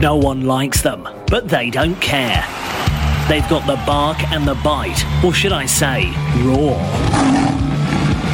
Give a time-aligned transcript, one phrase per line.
[0.00, 2.42] No one likes them, but they don't care.
[3.28, 6.06] They've got the bark and the bite, or should I say,
[6.38, 6.78] raw.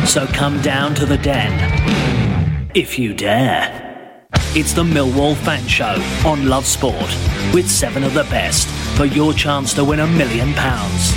[0.07, 4.29] So come down to the den, if you dare.
[4.55, 7.13] It's the Millwall Fan Show on Love Sport,
[7.53, 11.13] with seven of the best for your chance to win a million pounds.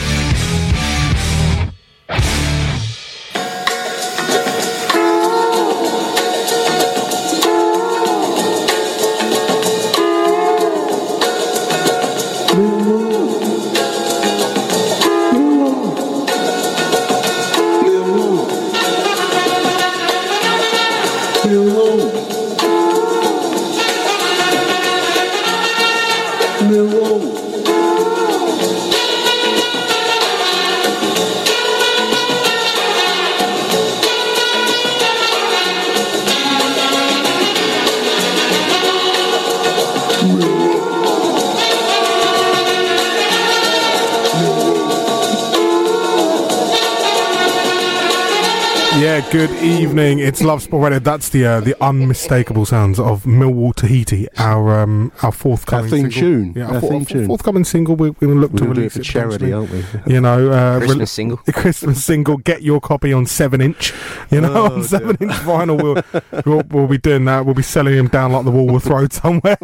[49.19, 50.19] Good evening.
[50.19, 50.99] It's Love Sport Radio.
[50.99, 56.19] That's the uh, the unmistakable sounds of Millwall Tahiti, our um, our forthcoming theme single.
[56.21, 56.53] tune.
[56.55, 57.27] Yeah, Our our, for- theme tune.
[57.27, 57.95] forthcoming single.
[57.95, 59.53] We, we will look We're to going to do it for charity, potentially.
[59.93, 60.13] aren't we?
[60.13, 61.39] You know, uh, Christmas rel- single.
[61.45, 62.37] the Christmas single.
[62.37, 63.93] Get your copy on seven inch.
[64.31, 65.81] You know, Oh, on seven inch vinyl.
[65.81, 67.45] We'll, we'll we'll be doing that.
[67.45, 69.57] We'll be selling them down like the Woolworth Road somewhere,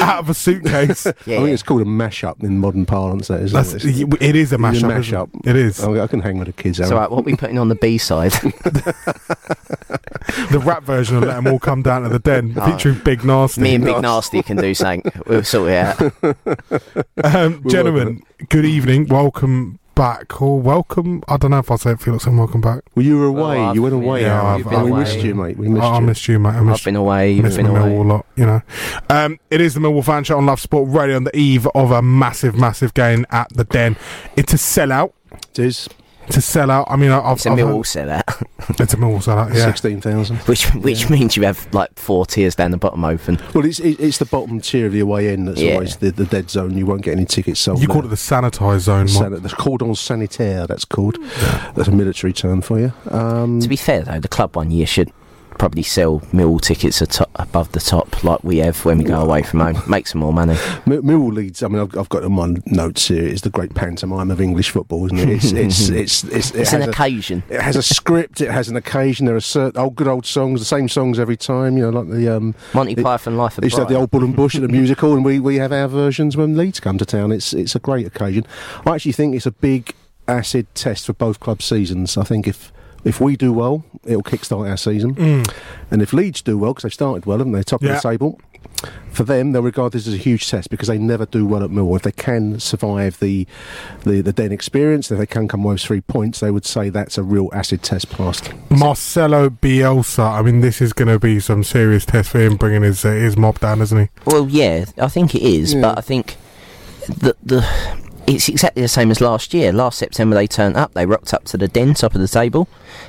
[0.00, 1.06] out of a suitcase.
[1.06, 3.28] I think it's called a mashup in modern parlance.
[3.28, 3.52] That is.
[3.52, 4.74] That's, it is a mashup.
[4.74, 5.30] isn't mashup.
[5.46, 5.50] It?
[5.50, 5.82] it is.
[5.82, 6.78] I can hang with the kids.
[6.78, 8.32] So, right, what are we putting on the B side?
[10.50, 12.64] The rap version of Let 'Em All Come Down to the Den, Oh.
[12.70, 13.60] featuring Big Nasty.
[13.60, 15.10] Me and Big Nasty can do something.
[15.26, 16.12] We'll sort it out.
[17.24, 19.06] Um, gentlemen, good evening.
[19.08, 21.22] Welcome back, or welcome.
[21.28, 22.80] I don't know if I say it, Felix, and welcome back.
[22.94, 23.58] Well, you were away.
[23.58, 24.22] I've- you went away.
[24.22, 24.60] yeah, Aaron.
[24.66, 25.56] I've- Oh, we I've- missed you, mate.
[25.58, 26.50] We missed I, I missed you, mate.
[26.50, 27.32] I I've missed, been away.
[27.32, 27.80] You've missed been away.
[27.80, 28.62] Millwall lot, you know.
[29.10, 31.90] Um, it is the Millwall fan show on Love Sport Radio on the eve of
[31.90, 33.96] a massive, massive game at the Den.
[34.36, 35.12] It's a sellout.
[35.52, 35.88] It is
[36.28, 36.84] It's a sellout.
[36.88, 38.46] I mean, I- I've, It's a I've Millwall heard- sellout,
[38.80, 39.54] It's a Millwall sellout.
[39.54, 39.64] Yeah.
[39.66, 40.36] sixteen thousand.
[40.48, 43.38] which which means you have like four tiers down the bottom open.
[43.54, 45.48] Well, it's it's the bottom tier of the away end.
[45.48, 45.74] That's Yeah.
[45.74, 46.76] always the, the dead zone.
[46.76, 47.80] You won't get any tickets sold.
[47.80, 47.94] You there.
[47.94, 49.10] call it the sanitised zone, Mike.
[49.10, 50.66] San- the cordon sanitaire.
[50.68, 51.18] That's called.
[51.74, 52.92] That's a military term for you.
[53.10, 55.10] Um, To be fair though, the club one year should
[55.58, 59.20] probably sell Millwall tickets at top, above the top like we have when we go
[59.20, 59.80] away from home.
[59.88, 60.54] Make some more money.
[60.86, 61.62] Mi- Millwall leads.
[61.62, 63.24] I mean, I've, I've got in my notes here.
[63.24, 65.28] It's the great pantomime of English football, isn't it?
[65.28, 67.42] It's it's it's, it's, it It's an has a- occasion.
[67.48, 68.40] It has a script.
[68.40, 69.26] It has an occasion.
[69.26, 71.76] There are certain old, good old songs, the same songs every time.
[71.76, 74.10] You know, like the um, Monty it- Python Life of used to have the old
[74.10, 76.98] Bull and Bush at the musical, and we, we have our versions when Leeds come
[76.98, 77.32] to town.
[77.32, 78.46] It's it's a great occasion.
[78.86, 79.94] I actually think it's a big
[80.28, 82.16] acid test for both club seasons.
[82.16, 82.72] I think if
[83.04, 85.52] if we do well, it'll kickstart our season, Mm.
[85.90, 87.62] and if Leeds do well, because they've started well, haven't they?
[87.62, 87.96] Top Yeah.
[87.96, 88.40] of the table.
[89.12, 91.70] For them, they'll regard this as a huge test because they never do well at
[91.70, 91.96] Millwall.
[91.96, 93.46] If they can survive the
[94.04, 96.88] the, the Den experience, if they can come away with three points, they would say
[96.88, 98.50] that's a real acid test passed.
[98.70, 100.38] Marcelo Bielsa.
[100.38, 103.10] I mean, this is going to be some serious test for him bringing his uh,
[103.10, 104.08] his mob down, isn't he?
[104.26, 105.82] Well, yeah, I think it is, Yeah.
[105.82, 106.36] but I think
[107.08, 107.66] the the
[108.26, 109.72] it's exactly the same as last year.
[109.72, 112.68] Last September they turned up, they rocked up to the den, top of the table,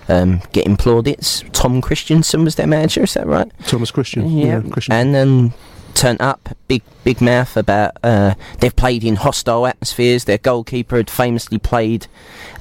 [0.10, 1.44] um, getting plaudits.
[1.54, 3.52] Tom Christiansen was their manager, is that right?
[3.68, 4.94] Thomas Christian, Yeah, Christian.
[4.94, 5.54] and then
[5.94, 10.26] turned up, big big mouth about uh, they've played in hostile atmospheres.
[10.26, 12.08] Their goalkeeper had famously played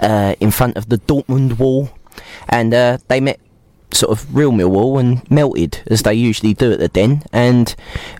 [0.00, 1.90] uh, in front of the Dortmund wall,
[2.48, 3.40] and uh, they met
[3.92, 7.74] sort of real Millwall and melted as they usually do at the Den, and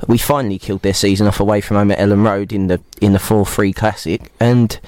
[0.07, 3.13] we finally killed their season off away from home at Elland Road in the in
[3.13, 4.31] the four three classic.
[4.39, 4.79] And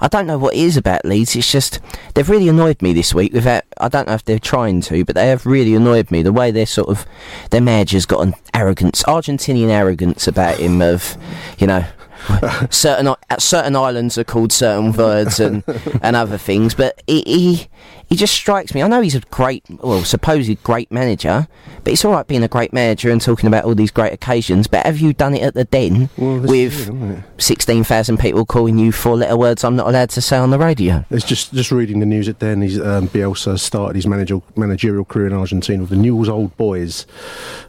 [0.00, 1.36] I don't know what it is about Leeds.
[1.36, 1.78] It's just
[2.14, 3.32] they've really annoyed me this week.
[3.32, 6.22] Without I don't know if they're trying to, but they have really annoyed me.
[6.22, 7.06] The way they're sort of
[7.50, 10.82] their manager's got an arrogance, Argentinian arrogance about him.
[10.82, 11.16] Of
[11.58, 11.84] you know,
[12.70, 15.62] certain i- certain islands are called certain words and
[16.02, 17.68] and other things, but he, he
[18.12, 18.82] he just strikes me.
[18.82, 21.48] I know he's a great, well, supposed great manager,
[21.82, 24.66] but it's all right being a great manager and talking about all these great occasions.
[24.66, 28.92] But have you done it at the Den Well, with sixteen thousand people calling you
[28.92, 31.06] four-letter words I'm not allowed to say on the radio?
[31.08, 32.60] It's just just reading the news at then.
[32.60, 37.06] He's, um, Bielsa started his managerial managerial career in Argentina with the Newell's Old Boys,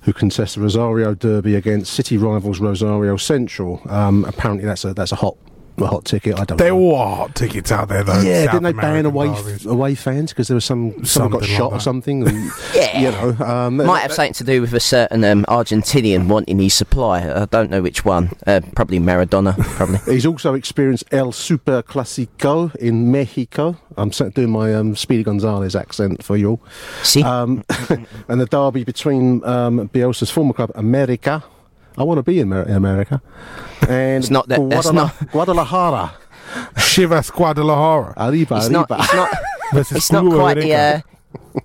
[0.01, 3.81] who contest the Rosario Derby against city rivals Rosario Central.
[3.87, 5.37] Um, apparently, that's a that's a hot
[5.77, 6.39] a hot ticket.
[6.39, 6.57] I don't.
[6.57, 6.77] They know.
[6.77, 8.21] all are hot tickets out there, though.
[8.21, 9.65] Yeah, South didn't they ban away derbies.
[9.65, 12.27] away fans because there was some someone got Something like shot or something?
[12.27, 12.99] And, Yeah.
[12.99, 16.73] you know, um, Might have something to do with a certain um, Argentinian wanting his
[16.73, 17.19] supply.
[17.29, 18.31] I don't know which one.
[18.45, 19.57] Uh, probably Maradona.
[19.57, 19.99] Probably.
[20.13, 23.77] He's also experienced El Super Clasico in Mexico.
[23.97, 26.61] I'm doing my um, Speedy Gonzalez accent for you all.
[27.03, 27.63] See, Um,
[28.27, 31.43] and the derby between um, Bielsa's former club, America.
[31.97, 33.21] I want to be in, Mer- in America.
[33.87, 36.13] And It's not that- Guadala- not- Guadalajara.
[36.75, 38.13] Chivas Guadalajara.
[38.17, 38.87] Arriba, it's not.
[38.99, 39.29] It's not.
[39.97, 40.73] It's not quite the.
[40.73, 41.01] Uh,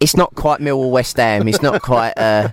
[0.00, 1.46] it's not quite Millwall West Ham.
[1.46, 2.16] It's not quite.
[2.16, 2.50] Uh,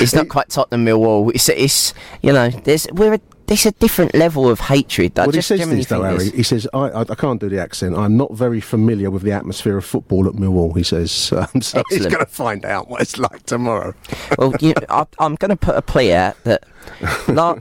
[0.00, 1.32] it's not quite Tottenham Millwall.
[1.34, 5.18] It's, it's you know there's we're a, there's a different level of hatred.
[5.18, 6.30] I Well, he says this though, Harry.
[6.30, 7.96] He says, I, I, I can't do the accent.
[7.96, 11.32] I'm not very familiar with the atmosphere of football at Millwall, he says.
[11.42, 13.94] Um, so he's going to find out what it's like tomorrow.
[14.38, 16.64] Well, you, I, I'm going to put a plea out that
[17.26, 17.56] la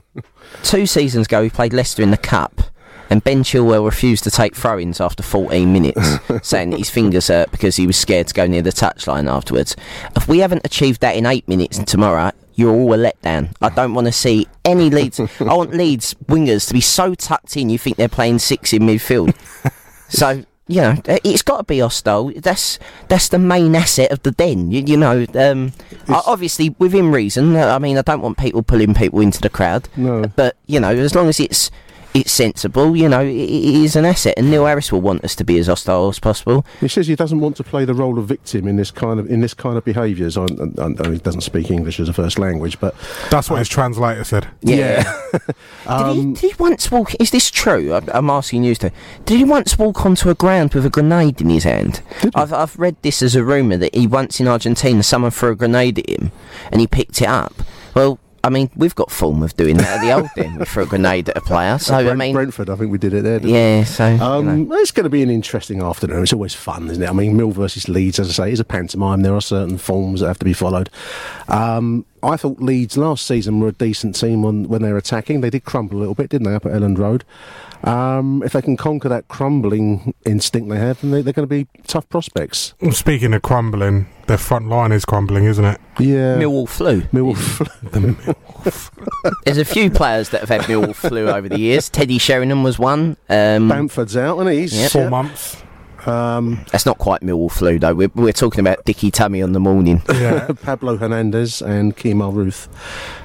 [0.63, 2.61] two seasons ago we played Leicester in the cup,
[3.09, 5.99] and Ben Chilwell refused to take throw-ins after 14 minutes,
[6.47, 9.75] saying that his fingers hurt because he was scared to go near the touchline afterwards.
[10.15, 12.31] If we haven't achieved that in eight minutes tomorrow.
[12.61, 13.53] You're all a letdown.
[13.61, 15.19] I don't want to see any Leeds.
[15.39, 18.83] I want Leeds wingers to be so tucked in you think they're playing six in
[18.83, 19.35] midfield.
[20.11, 22.31] So you know, it's got to be hostile.
[22.35, 24.71] That's that's the main asset of the den.
[24.71, 25.73] You, you know, um,
[26.07, 27.55] obviously within reason.
[27.55, 29.89] I mean, I don't want people pulling people into the crowd.
[29.97, 30.23] No.
[30.35, 31.71] But you know, as long as it's
[32.13, 34.33] it's sensible, you know, it, it is an asset.
[34.37, 36.65] And Neil Harris will want us to be as hostile as possible.
[36.79, 39.29] He says he doesn't want to play the role of victim in this kind of
[39.29, 40.37] in this kind of behaviours.
[40.37, 42.95] I, I, I he doesn't speak English as a first language, but
[43.29, 44.47] That's what his translator said.
[44.61, 45.03] Yeah.
[45.85, 47.13] Um, did, he, did he once walk?
[47.19, 47.93] Is this true?
[47.93, 48.91] I, I'm asking you to.
[49.25, 52.01] Did he once walk onto a ground with a grenade in his hand?
[52.35, 55.55] I've I've read this as a rumor that he once in Argentina someone threw a
[55.55, 56.31] grenade at him
[56.71, 57.53] and he picked it up.
[57.95, 58.19] Well.
[58.43, 60.65] I mean, we've got form of doing that at the old den.
[60.65, 61.77] for a grenade at a player.
[61.77, 63.39] So, I Brent- mean, Brentford, I think we did it there.
[63.39, 63.57] didn't we?
[63.57, 64.07] yeah, so.
[64.09, 64.39] you know.
[64.39, 66.23] Um, it's going to be an interesting afternoon.
[66.23, 67.07] It's always fun, isn't it?
[67.09, 69.21] I mean, Mill versus Leeds, as I say, is a pantomime.
[69.21, 70.89] There are certain forms that have to be followed.
[71.47, 75.41] Um, I thought Leeds last season were a decent team when, when they were attacking.
[75.41, 77.23] They did crumble a little bit, didn't they, up at Elland Road?
[77.83, 81.49] Um, if they can conquer that crumbling instinct they have, then they, they're going to
[81.49, 82.75] be tough prospects.
[82.91, 85.81] Speaking of crumbling, their front line is crumbling, isn't it?
[85.99, 86.37] Yeah.
[86.37, 87.01] Millwall flu.
[87.11, 87.37] Millwall.
[89.45, 91.89] There's a few players that have had Millwall flu over the years.
[91.89, 93.17] Teddy Sheringham was one.
[93.29, 94.91] Um, Bamford's out, and he's Yep.
[94.91, 95.63] Four months.
[96.07, 97.93] Um, that's not quite Millwall flu, though.
[97.93, 100.01] We're, we're talking about Dicky Tummy on the morning.
[100.11, 100.49] Yeah.
[100.61, 102.67] Pablo Hernandez and Kemar Roofe.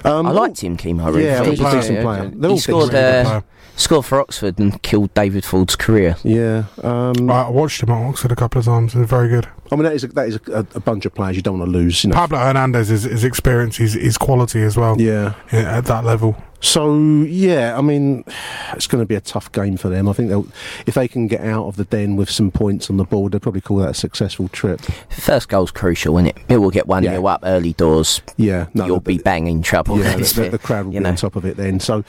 [0.07, 1.23] Um, I liked him, Kemar Roofe.
[1.23, 2.31] Yeah, He- he's a he- decent he- player.
[2.35, 3.41] They're He all scored, decent uh,
[3.77, 6.17] scored for Oxford and killed David Ford's career.
[6.23, 6.65] Yeah.
[6.83, 8.95] Um, I watched him at Oxford a couple of times.
[8.95, 9.49] They're very good.
[9.71, 11.71] I mean, that is a, that is a, a bunch of players you don't want
[11.71, 12.05] to lose.
[12.05, 12.17] You know.
[12.17, 15.01] Pablo Hernandez is his experience, his, his quality as well.
[15.01, 15.35] Yeah.
[15.53, 16.37] yeah, at that level.
[16.61, 18.25] So yeah, I mean,
[18.73, 20.09] it's going to be a tough game for them.
[20.09, 20.47] I think they'll,
[20.87, 23.41] if they can get out of the den with some points on the board, they'll
[23.41, 24.81] probably call that a successful trip.
[25.11, 26.39] First goal's crucial, isn't it?
[26.49, 27.13] It will get one Yeah.
[27.13, 28.23] nil up early doors.
[28.39, 29.99] Yeah, no, You'll the- be banging trouble.
[29.99, 31.11] Yeah, the, the, the crowd will you be know.
[31.11, 31.79] on top of it then.
[31.79, 32.05] So,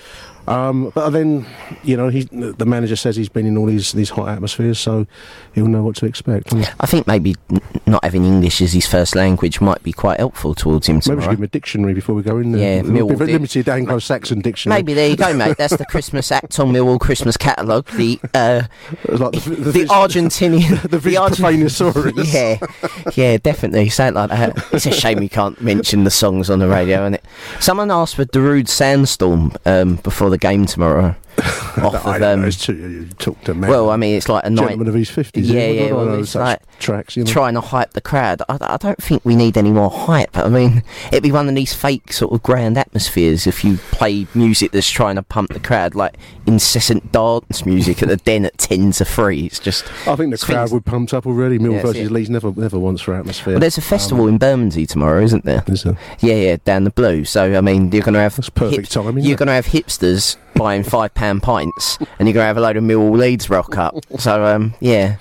[0.48, 1.46] um, but then
[1.84, 5.06] you know, he, the manager says he's been in all these these hot atmospheres, so
[5.54, 6.54] he'll know what to expect.
[6.80, 7.47] I think maybe n-
[7.86, 11.22] not having English as his first language might be quite helpful towards him Maybe we
[11.22, 12.62] should give him a dictionary before we go in there.
[12.62, 14.80] Yeah, A Millwall limited, Anglo-Saxon dictionary.
[14.80, 15.58] Maybe there you go, mate.
[15.58, 17.88] That's the Christmas act on Millwall Christmas catalogue.
[17.92, 18.64] The uh,
[19.08, 22.34] like the, the, Vis- Argentinian, the Vis Argent- Profanisaurus.
[22.34, 23.90] yeah, yeah, definitely.
[23.90, 24.58] Say it like that.
[24.74, 27.26] It's a shame we can't mention the songs on the radio, isn't it?
[27.60, 31.16] Someone asked for Darude Sandstorm um, before the game tomorrow.
[31.78, 34.50] off of don't know, too, you talk to Matt, well, I mean, it's like a
[34.50, 34.80] night.
[34.80, 35.50] of his fifties.
[35.50, 35.92] Yeah, yeah.
[35.92, 37.16] Well, it's like tracks.
[37.16, 37.32] You know?
[37.32, 38.42] trying to hype the crowd.
[38.50, 40.36] I, I don't think we need any more hype.
[40.38, 44.26] I mean, it'd be one of these fake sort of grand atmospheres if you play
[44.34, 46.16] music that's trying to pump the crowd, like
[46.48, 49.46] incessant dance music at the den at ten to three.
[49.46, 49.86] It's just.
[50.08, 51.60] I think the crowd would pumped up already.
[51.60, 52.10] Mill Yeah, versus.
[52.10, 53.54] Leeds never never once for atmosphere.
[53.54, 55.64] Well, there's a festival in Bermondsey tomorrow, isn't there?
[55.68, 55.98] Is there?
[56.20, 57.26] Yeah, yeah, down the blue.
[57.26, 58.36] So I mean, you're going to have.
[58.36, 59.24] That's perfect hip- timing.
[59.24, 62.62] You're going to have hipsters buying five pound pints, and you're going to have a
[62.62, 63.96] load of Millwall Leeds rock up.
[64.18, 65.18] So um, yeah,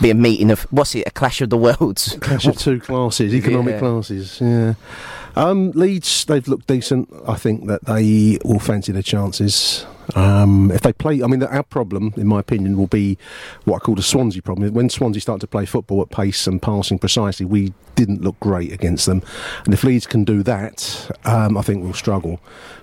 [0.00, 1.06] be a meeting of what's it?
[1.06, 2.16] A clash of the worlds.
[2.20, 3.78] Clash of two classes, economic Yeah.
[3.80, 4.38] classes.
[4.40, 4.74] Yeah.
[5.36, 7.08] Um, Leeds, they've looked decent.
[7.26, 9.86] I think that they will fancy their chances.
[10.14, 13.18] Um, if they play, I mean, our problem, in my opinion, will be
[13.64, 14.72] what I call the Swansea problem.
[14.72, 18.72] When Swansea started to play football at pace and passing precisely, we didn't look great
[18.72, 19.22] against them.
[19.64, 22.40] And if Leeds can do that, um, I think we'll struggle.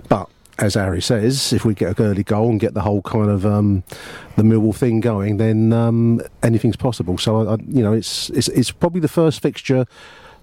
[0.07, 0.29] But
[0.59, 3.45] as Harry says, if we get an early goal and get the whole kind of
[3.45, 3.83] um,
[4.35, 7.17] the Millwall thing going, then um, anything's possible.
[7.17, 9.85] So, I, I, you know, it's, it's it's probably the first fixture,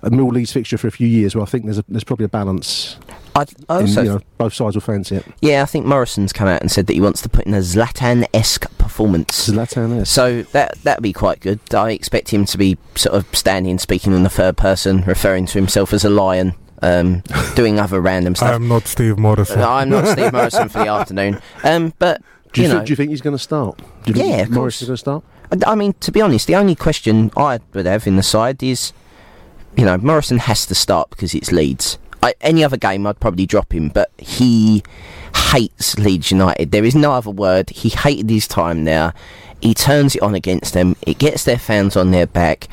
[0.03, 2.27] a Millwall Leeds fixture for a few years, where I think there's a, there's probably
[2.27, 2.99] a balance.
[3.35, 5.25] I in, also, you know, both sides will fancy it.
[5.41, 7.59] yeah, I think Morison's come out and said that he wants to put in a
[7.59, 9.49] Zlatan-esque performance.
[9.49, 10.11] Zlatan is.
[10.11, 11.61] So that that'd be quite good.
[11.75, 15.59] I expect him to be sort of standing, speaking in the third person, referring to
[15.59, 17.23] himself as a lion, um,
[17.55, 18.55] doing other random stuff.
[18.55, 19.61] I'm not Steve Morison.
[19.61, 22.21] Uh, I'm not Steve Morison for the afternoon, um, but
[22.53, 23.79] Do you, you think, know, do you think he's going to start?
[23.79, 24.83] Do you think Yeah, of Morris course.
[24.83, 25.25] is going to start.
[25.67, 28.63] I- I mean, to be honest, the only question I would have in the side
[28.63, 28.93] is,
[29.77, 31.99] you know, Morison has to start because it's Leeds.
[32.23, 34.83] I, any other game, I'd probably drop him, but he
[35.53, 36.71] hates Leeds United.
[36.71, 37.71] There is no other word.
[37.71, 39.13] He hated his time there.
[39.61, 40.97] He turns it on against them.
[41.03, 42.69] It gets their fans on their back.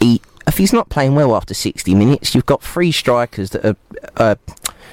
[0.00, 3.76] He, if he's not playing well after 60 minutes, you've got three strikers that are.
[4.16, 4.34] Uh,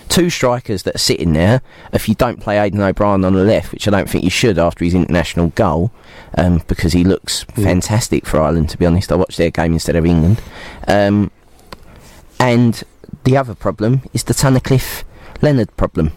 [0.10, 1.62] Two strikers that are sitting there.
[1.94, 4.60] If you don't play Aiden O'Brien on the left, which I don't think you should
[4.60, 5.90] after his international goal,
[6.38, 8.70] um, because he looks fantastic for Ireland.
[8.72, 10.42] To be honest, I watched their game instead of England.
[10.86, 11.32] Um,
[12.42, 12.84] and
[13.24, 15.04] the other problem is the Tunnicliffe
[15.42, 16.12] Leonard problem.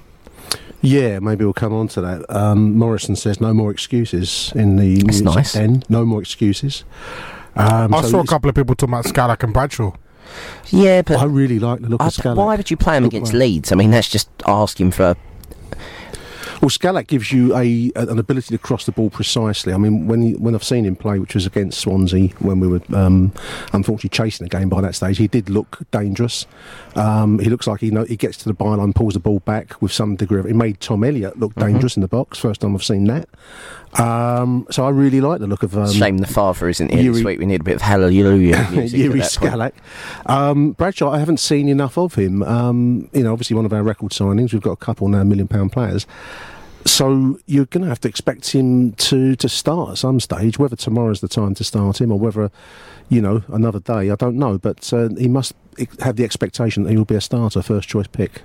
[0.80, 2.24] Yeah, maybe we'll come on to that.
[2.34, 5.52] Um, Morison says no more excuses in the That's music nice.
[5.54, 5.82] den.
[5.88, 6.84] No more excuses.
[7.56, 9.92] Um, I so saw a couple of people talking about Skalak and Bradshaw.
[10.68, 12.36] Yeah, but I really like the look I of d- Skalak.
[12.36, 13.40] why would you play him Look against well.
[13.40, 13.72] Leeds?
[13.72, 15.14] I mean, that's just asking for.
[16.60, 19.72] Well, Skalak gives you a, an ability to cross the ball precisely.
[19.72, 22.68] I mean, when he, when I've seen him play, which was against Swansea, when we
[22.68, 23.32] were um,
[23.72, 26.46] unfortunately chasing the game by that stage, he did look dangerous.
[26.96, 29.80] Um, he looks like he know, he gets to the byline, pulls the ball back
[29.82, 30.46] with some degree of.
[30.46, 31.72] It made Tom Elliott look Mm-hmm.
[31.72, 32.38] dangerous in the box.
[32.38, 33.28] First time I've seen that.
[34.00, 35.76] Um, so I really like the look of.
[35.78, 37.38] Um, Shame the father isn't here this week.
[37.38, 39.72] We need a bit of hallelujah Yuri at that point.
[39.72, 39.72] Skalak.
[40.26, 42.42] Um, Bradshaw, I haven't seen enough of him.
[42.42, 44.52] Um, you know, obviously one of our record signings.
[44.52, 46.06] We've got a couple now million pound players.
[46.86, 50.58] So you're going to have to expect him to, to start at some stage.
[50.58, 52.50] Whether tomorrow's the time to start him or whether,
[53.08, 54.58] you know, another day, I don't know.
[54.58, 55.54] But uh, he must
[56.00, 58.42] have the expectation that he will be a starter, first choice pick.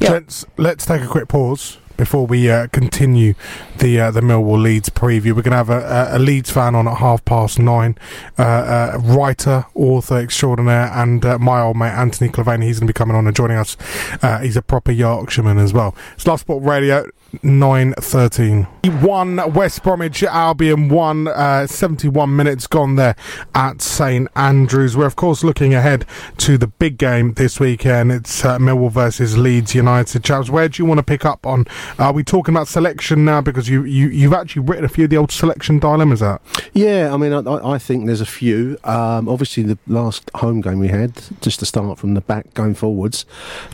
[0.00, 0.12] Yeah.
[0.12, 3.34] Let's let's take a quick pause before we uh, continue
[3.78, 5.34] the uh, the Millwall Leeds preview.
[5.34, 7.96] We're going to have a, a, a Leeds fan on at half past nine,
[8.38, 12.62] uh, uh, writer, author extraordinaire, and uh, my old mate Anthony Clavane.
[12.62, 13.76] He's going to be coming on and joining us.
[14.22, 15.94] Uh, he's a proper Yorkshireman as well.
[16.14, 17.06] It's Love Sport Radio.
[17.42, 23.14] 9.13 1 West Bromwich Albion 1 uh, 71 minutes gone there
[23.54, 24.96] at St Andrews.
[24.96, 26.04] We're of course looking ahead
[26.38, 28.10] to the big game this weekend.
[28.10, 30.24] It's uh, Millwall versus Leeds United.
[30.24, 31.66] Chaps where do you want to pick up on
[31.98, 33.40] are we talking about selection now?
[33.40, 36.42] Because you, you, you've actually written a few of the old selection dilemmas out.
[36.72, 38.78] Yeah, I mean, I, I I think there's a few.
[38.84, 41.12] Um, obviously, the last home game we had,
[41.42, 43.26] just to start from the back going forwards,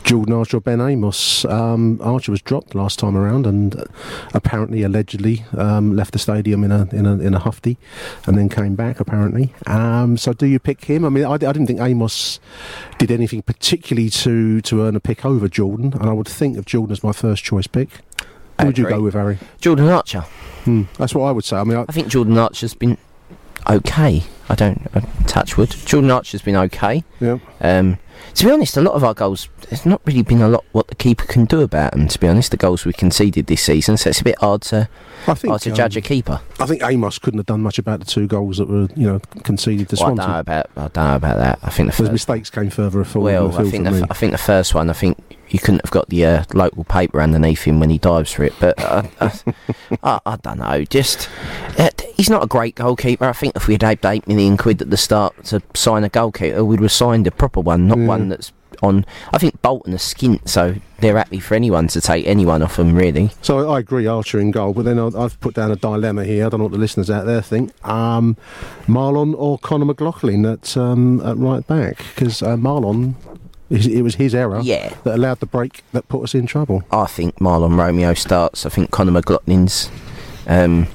[0.03, 1.45] Jordan Archer Ben Amos.
[1.45, 3.85] Um, Archer was dropped last time around, and uh,
[4.33, 7.77] apparently, allegedly, um, left the stadium in a in a in a hufty,
[8.25, 8.99] and then came back.
[8.99, 11.05] Apparently, um, so do you pick him?
[11.05, 12.39] I mean, I, I didn't think Amos
[12.97, 16.65] did anything particularly to to earn a pick over Jordan, and I would think of
[16.65, 17.89] Jordan as my first choice pick.
[18.59, 19.39] Who would you go with, Harry?
[19.59, 20.21] Jordan Archer.
[20.65, 21.57] Hmm, that's what I would say.
[21.57, 22.97] I mean, I, I think Jordan Archer's been
[23.69, 24.23] okay.
[24.49, 25.69] I don't uh, touch wood.
[25.85, 27.03] Jordan Archer's been okay.
[27.19, 27.39] yeah.
[27.61, 27.97] Um,
[28.35, 30.87] to be honest, a lot of our goals, there's not really been a lot what
[30.87, 32.07] the keeper can do about them.
[32.07, 34.89] To be honest, the goals we conceded this season, so it's a bit hard to
[35.27, 36.41] I think hard to judge um, a keeper.
[36.59, 39.19] I think Amos couldn't have done much about the two goals that were, you know,
[39.43, 41.59] conceded to Well, I don't know about I don't know about that.
[41.63, 43.23] I think the Those first, mistakes came further afield.
[43.25, 45.17] well, I think the, f- I think the first one, I think
[45.49, 48.53] you couldn't have got the uh, local paper underneath him when he dives for it.
[48.59, 49.29] But uh, uh,
[50.03, 50.83] I, I don't know.
[50.85, 51.29] Just
[51.77, 53.25] uh, he's not a great goalkeeper.
[53.25, 56.09] I think if we had had eight million quid at the start to sign a
[56.09, 58.07] goalkeeper, we'd have signed a proper one, not Yeah.
[58.07, 58.51] one that's
[58.81, 59.05] on.
[59.31, 62.95] I think Bolton are skint, so they're happy for anyone to take anyone off them,
[62.95, 63.29] really.
[63.41, 66.45] So I agree, Archer in goal, but then I've put down a dilemma here.
[66.45, 67.71] I don't know what the listeners out there think.
[67.87, 68.35] Um,
[68.87, 73.13] Marlon or Conor McLaughlin at um, at right back because uh, Marlon,
[73.69, 74.93] it was his error Yeah.
[75.03, 76.83] that allowed the break that put us in trouble.
[76.91, 78.65] I think Marlon Romeo starts.
[78.65, 79.89] I think Conor McLaughlin's.
[80.47, 80.87] Um,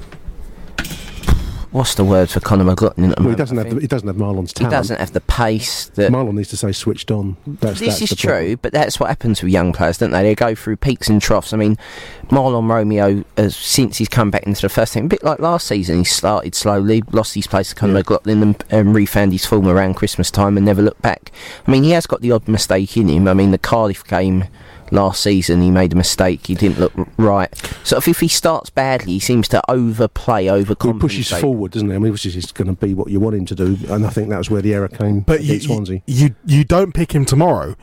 [1.71, 3.11] what's the word for Conor McLaughlin?
[3.11, 4.73] at the Well, he moment, doesn't have the, he doesn't have Marlon's talent.
[4.73, 6.11] He doesn't have the pace that.
[6.11, 7.37] Marlon needs to say switched on.
[7.45, 8.59] That's, this that's is true, problem.
[8.61, 10.23] but that's what happens with young players, don't they?
[10.23, 11.53] They go through peaks and troughs.
[11.53, 11.77] I mean,
[12.29, 15.67] Marlon Romeo, uh, since he's come back into the first team, a bit like last
[15.67, 17.99] season, he started slowly, lost his place to Conor Yeah.
[17.99, 21.31] McLaughlin, and, and refound his form around Christmas time and never looked back.
[21.67, 23.27] I mean, he has got the odd mistake in him.
[23.27, 24.45] I mean, the Cardiff game
[24.91, 26.47] last season, he made a mistake.
[26.47, 27.53] He didn't look right.
[27.83, 30.93] So if, if he starts badly, he seems to overplay, overcompensate.
[30.93, 31.95] He pushes forward, doesn't he?
[31.95, 34.09] I mean, which is going to be what you want him to do, and I
[34.09, 36.01] think that was where the error came But you, Swansea.
[36.05, 37.75] you you don't pick him tomorrow,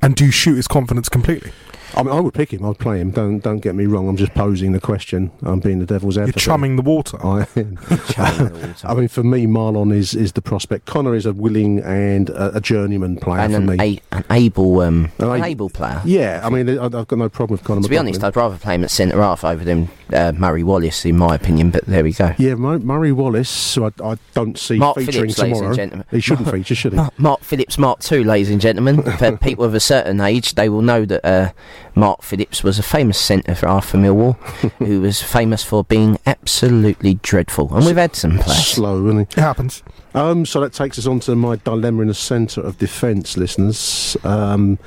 [0.00, 1.52] and do you shoot his confidence completely?
[1.94, 2.64] I mean, I would pick him.
[2.64, 3.10] I'd play him.
[3.10, 4.08] Don't don't get me wrong.
[4.08, 5.30] I'm just posing the question.
[5.42, 6.42] I'm being the devil's You're advocate.
[6.42, 7.18] chumming the water.
[7.24, 7.46] I,
[8.84, 10.86] I mean, for me, Marlon is, is the prospect.
[10.86, 14.00] Connor is a willing and a, a journeyman player and for an, me.
[14.12, 16.00] a, an able, um, An an able player.
[16.04, 17.82] yeah, I mean, I- I've got no problem with Connor.
[17.82, 21.04] To be honest, I'd rather play him at centre half over than uh, Murray Wallace,
[21.04, 21.70] in my opinion.
[21.70, 22.34] But there we go.
[22.38, 25.76] yeah, Mur- Murray Wallace, who I, I don't see Mark featuring Phillips, ladies and tomorrow.
[25.76, 26.06] gentlemen.
[26.10, 26.96] He shouldn't feature, should he?
[26.96, 29.02] Mark, Mark Phillips, Mark Two, ladies and gentlemen.
[29.18, 31.52] For people of a certain age, they will know that uh,
[31.94, 34.36] Mark Phillips was a famous centre for Arthur for Millwall,
[34.78, 37.74] who was famous for being absolutely dreadful.
[37.74, 38.66] And we've had some players.
[38.66, 39.22] Slow, isn't he?
[39.22, 39.82] It happens.
[40.14, 44.16] Um, so that takes us on to my dilemma in the centre of defence, listeners.
[44.24, 44.78] Um,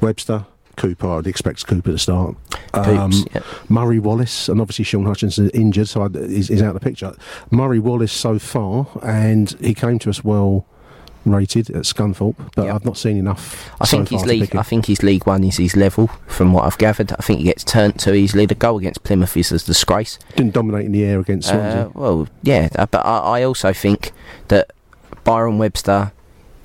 [0.00, 2.36] Webster, Cooper, I'd expect Cooper to start.
[2.74, 3.42] Um, Coops, yeah.
[3.68, 6.88] Murray Wallace, and obviously Shaun Hutchinson is injured, so I, he's, he's out of the
[6.88, 7.14] picture.
[7.50, 10.66] Murray Wallace so far, and he came to us well
[11.24, 12.74] rated at Scunthorpe, but Yep.
[12.74, 13.70] I've not seen enough.
[13.80, 14.56] I so think his to league.
[14.56, 17.12] I think his League One is his level, from what I've gathered.
[17.12, 18.46] I think he gets turned too easily.
[18.46, 20.18] The goal against Plymouth is a disgrace.
[20.36, 21.86] didn't dominate in the air against Swansea.
[21.86, 24.12] Uh, well, yeah, uh, but I, I also think
[24.48, 24.72] that
[25.24, 26.12] Byron Webster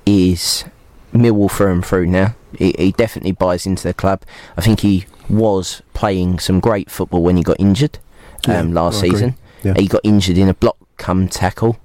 [0.06, 0.64] is
[1.12, 2.34] Millwall through and through now.
[2.56, 4.22] He, he definitely buys into the club.
[4.56, 7.98] I think he was playing some great football when he got injured
[8.46, 9.36] um, Yeah, last season.
[9.62, 9.74] Yeah.
[9.76, 11.78] He got injured in a block come tackle.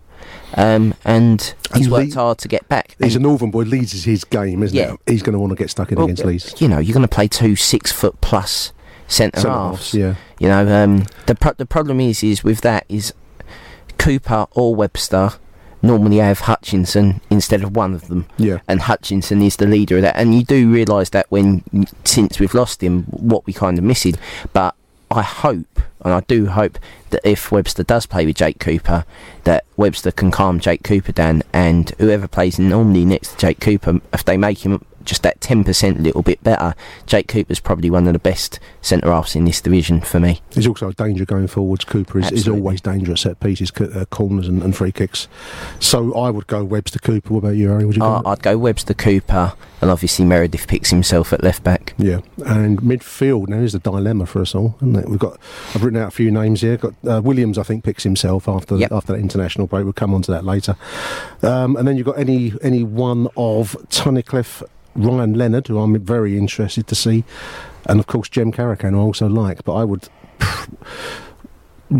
[0.55, 1.41] Um, and
[1.73, 2.95] he's And worked Lee- hard to get back.
[3.01, 3.63] He's a Northern boy.
[3.63, 4.93] Leeds is his game, isn't Yeah.
[4.93, 4.99] it?
[5.11, 6.53] He's going to want to get stuck in well, against Leeds.
[6.59, 8.71] You know, you're going to play two six foot plus
[9.07, 9.91] centre halves.
[9.91, 10.15] halves, yeah.
[10.39, 13.13] You know, um, the pro- the problem is is with that is
[13.97, 15.31] Cooper or Webster
[15.81, 18.59] normally have Hutchinson instead of one of them, Yeah.
[18.67, 20.15] and Hutchinson is the leader of that.
[20.15, 21.63] And you do realise that when
[22.05, 24.15] since we've lost him, what we kind of missing.
[24.53, 24.75] But
[25.13, 26.79] I hope, and I do hope
[27.11, 29.05] that if Webster does play with Jake Cooper,
[29.43, 34.01] that Webster can calm Jake Cooper down, and whoever plays normally next to Jake Cooper,
[34.11, 38.07] if they make him just that ten percent little bit better, Jake Cooper's probably one
[38.07, 40.41] of the best centre halves in this division for me.
[40.53, 41.85] He's also a danger going forwards.
[41.85, 45.27] Cooper is, is always dangerous at pieces, uh, corners, and, and free kicks.
[45.79, 47.33] So I would go Webster Cooper.
[47.33, 47.85] What about you, Harry?
[47.85, 48.07] Would you go?
[48.15, 51.93] Uh, I'd go Webster Cooper, and obviously Meredith picks himself at left back.
[51.97, 55.09] yeah, and midfield now is the dilemma for us all, isn't it?
[55.09, 55.37] We've got.
[55.75, 56.77] I've written out a few names here.
[56.77, 58.91] Got uh, Williams, I think, picks himself after Yep.
[58.91, 59.83] after that international break.
[59.83, 60.75] We'll come on to that later.
[61.41, 64.63] Um, and then you've got any any one of Tunnicliffe,
[64.95, 67.23] Ryan Leonard, who I'm very interested to see,
[67.85, 69.63] and of course Jem Karacan, who I also like.
[69.63, 70.07] But I would.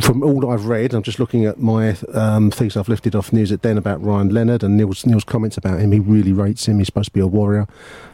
[0.02, 3.32] From all that I've read, I'm just looking at my um, things I've lifted off
[3.32, 5.92] News at Den about Ryan Leonard and Neil's, Neil's comments about him.
[5.92, 6.80] He really rates him.
[6.80, 7.68] He's supposed to be a warrior.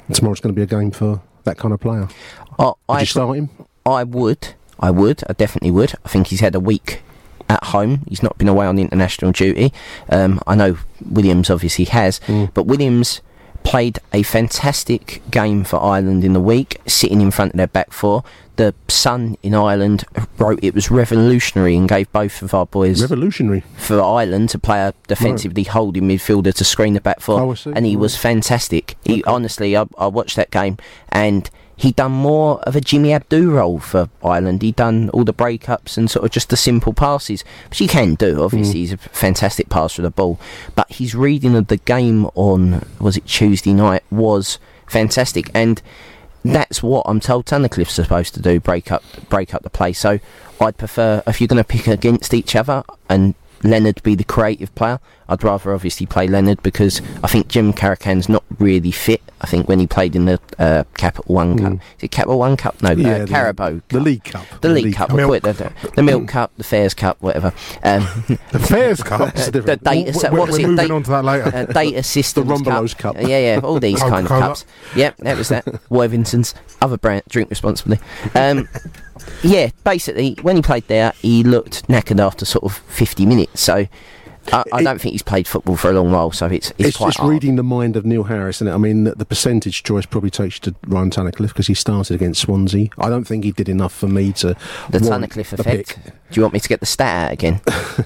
[0.07, 2.09] And tomorrow's going to be a game for that kind of player.
[2.57, 3.49] Oh, Would I you start him?
[3.85, 5.93] I would, I would, I definitely would.
[6.03, 7.01] I think he's had a week
[7.47, 8.03] at home.
[8.09, 9.71] He's not been away on international duty.
[10.09, 12.53] Um, I know Williams obviously has, Mm.
[12.53, 13.21] but Williams
[13.63, 17.91] played a fantastic game for Ireland in the week, sitting in front of their back
[17.91, 18.23] four.
[18.55, 20.03] The Sun in Ireland
[20.37, 23.63] wrote it was revolutionary and gave both of our boys Revolutionary.
[23.77, 27.85] for Ireland to play a defensively holding midfielder to screen the back four, Oh, and
[27.85, 28.01] he Right.
[28.01, 28.97] was fantastic.
[29.05, 29.23] He Okay.
[29.25, 30.75] honestly, I, I watched that game,
[31.09, 34.61] and he done more of a Jimmy Abdou role for Ireland.
[34.61, 38.15] He done all the breakups and sort of just the simple passes, which he can
[38.15, 38.43] do.
[38.43, 38.83] Obviously, Mm.
[38.83, 40.37] he's a fantastic passer of the ball,
[40.75, 45.81] but his reading of the game on was it Tuesday night was fantastic, and
[46.43, 49.93] that's what I'm told Tunnicliffe's supposed to do: break up, break up the play.
[49.93, 50.19] So
[50.59, 54.73] I'd prefer if you're going to pick against each other and Leonard be the creative
[54.75, 59.21] player, I'd rather obviously play Leonard because I think Jem Karacan's not really fit.
[59.41, 62.57] I think when he played in the uh, Capital One Cup, is it Capital One
[62.57, 62.81] Cup?
[62.83, 62.99] No, Hmm.
[63.01, 63.81] Yeah, uh, the- Carabao.
[63.87, 64.45] the League Cup.
[64.59, 65.09] The, The League, League Cup.
[65.09, 65.17] Cup.
[65.19, 67.53] I'll call it the, the, the Milk Cup, the Fairs Cup, whatever.
[67.83, 68.05] Um,
[68.51, 69.33] The Fairs Cup.
[69.35, 70.11] The data.
[70.15, 70.61] We're- we're was it?
[70.63, 71.51] moving Data- on to that later.
[71.55, 73.15] uh, data systems Rumbelows Cup.
[73.15, 74.65] Uh, yeah, yeah, all these kind of cups.
[74.95, 75.63] Yep, that was that.
[75.89, 77.99] Worthingtons, other brand, drink responsibly.
[78.35, 78.67] Um,
[79.43, 83.61] yeah, basically, when he played there, he looked knackered after sort of 50 minutes.
[83.61, 83.87] So
[84.51, 86.31] I, I It- don't think he's played football for a long while.
[86.31, 87.29] So it's it's, It's, quite it's hard.
[87.29, 88.73] reading the mind of Neil Harris, isn't it?
[88.73, 92.15] I mean, the, the percentage choice probably takes you to Ryan Tunnicliffe because he started
[92.15, 92.89] against Swansea.
[92.97, 94.55] I don't think he did enough for me to.
[94.89, 95.95] the Tunnicliffe effect.
[95.95, 96.05] pick.
[96.05, 97.61] Do you want me to get the stat out again?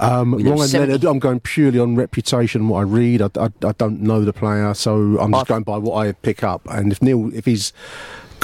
[0.00, 3.22] Um, Ryan 70 Leonard, I'm going purely on reputation what I read.
[3.22, 6.10] I, I, I don't know the player, so I'm just I've- going by what I
[6.12, 6.62] pick up.
[6.68, 7.72] And if Neil, if he's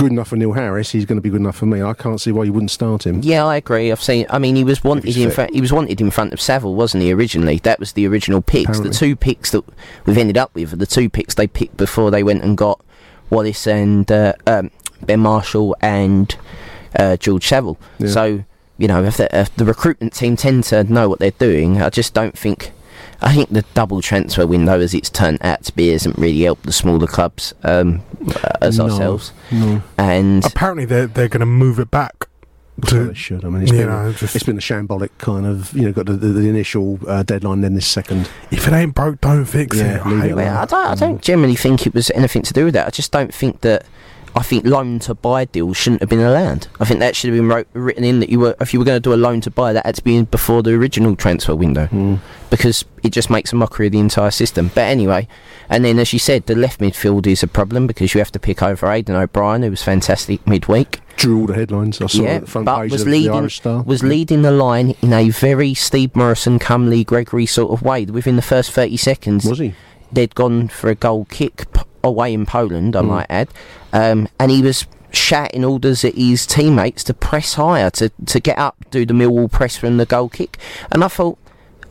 [0.01, 1.83] good enough for Neil Harris, he's going to be good enough for me.
[1.83, 3.21] I can't see why you wouldn't start him.
[3.23, 3.93] Yeah, I agree.
[3.93, 4.27] I've seen.
[4.31, 5.53] I mean, he was wanted in front.
[5.55, 7.13] He was wanted in front of Saville, wasn't he?
[7.13, 8.71] Originally, that was the original picks.
[8.71, 8.91] Apparently.
[8.91, 9.65] The two picks that
[10.07, 12.81] we've ended up with are the two picks they picked before they went and got
[13.31, 14.71] Wallace and uh, um,
[15.03, 16.37] Ben Marshall and
[16.99, 17.79] uh, George Saville.
[17.99, 18.09] Yeah.
[18.09, 18.45] So
[18.79, 21.91] you know, if the, if the recruitment team tend to know what they're doing, I
[21.91, 22.73] just don't think.
[23.23, 26.65] I think the double transfer window, as it's turned out to be, hasn't really helped
[26.65, 28.03] the smaller clubs um,
[28.35, 29.33] uh, as No, ourselves.
[29.53, 32.27] No, And Apparently, they're they're going to move it back
[32.79, 33.05] well, to.
[33.09, 33.45] they should.
[33.45, 35.93] I mean, it's You been, know, just- it's been a shambolic kind of, you know,
[35.93, 38.31] got the, the, the initial uh, deadline, then this second.
[38.51, 40.07] If it ain't broke, don't fix Yeah, it.
[40.07, 42.75] I leave it I don't, I don't generally think it was anything to do with
[42.75, 42.87] that.
[42.87, 43.85] I just don't think that.
[44.37, 46.69] I think loan to buy deals shouldn't have been allowed.
[46.79, 48.85] I think that should have been wrote, written in that you were, if you were
[48.85, 51.17] going to do a loan to buy, that had to be in before the original
[51.17, 52.17] transfer window, Hmm.
[52.49, 54.71] because it just makes a mockery of the entire system.
[54.75, 55.27] But anyway,
[55.69, 58.39] and then as you said, the left midfield is a problem because you have to
[58.39, 61.01] pick over Aiden O'Brien, who was fantastic midweek.
[61.17, 62.01] Drew all the headlines.
[62.01, 63.83] I saw Yeah, at the front but page was of the leading Irish Star.
[63.83, 68.05] was leading the line in a very Steve Morison, Cumley, Gregory sort of way.
[68.07, 69.75] Within the first thirty seconds, Was he?
[70.13, 71.67] they'd gone for a goal kick
[72.03, 72.97] away in Poland.
[72.97, 73.49] I might add,
[73.93, 78.59] um, and he was shouting orders at his teammates to press higher, to, to get
[78.59, 80.59] up, do the Millwall press from the goal kick.
[80.91, 81.39] And I thought,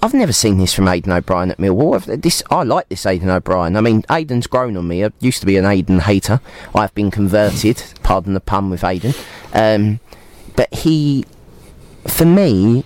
[0.01, 2.21] I've never seen this from Aiden O'Brien at Millwall.
[2.21, 3.75] This, I like this Aiden O'Brien.
[3.75, 5.03] I mean, Aiden's grown on me.
[5.03, 6.39] I used to be an Aiden hater.
[6.73, 9.13] I've been converted, pardon the pun with Aiden.
[9.53, 9.99] Um,
[10.55, 11.25] but he,
[12.07, 12.85] for me,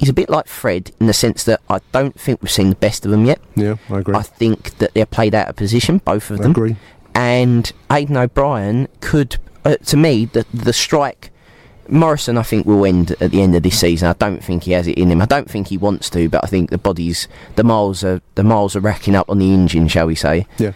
[0.00, 2.74] he's a bit like Fred in the sense that I don't think we've seen the
[2.74, 3.38] best of them yet.
[3.54, 4.14] Yeah, I agree.
[4.14, 6.50] I think that they're played out of position, both of I them.
[6.52, 6.76] agree.
[7.14, 11.30] And Aiden O'Brien could, uh, to me, the the strike.
[11.88, 14.08] Morison, I think, will end at the end of this season.
[14.08, 15.20] I don't think he has it in him.
[15.20, 18.44] I don't think he wants to, but I think the bodies, the miles are the
[18.44, 20.46] miles are racking up on the engine, shall we say?
[20.58, 20.72] Yeah.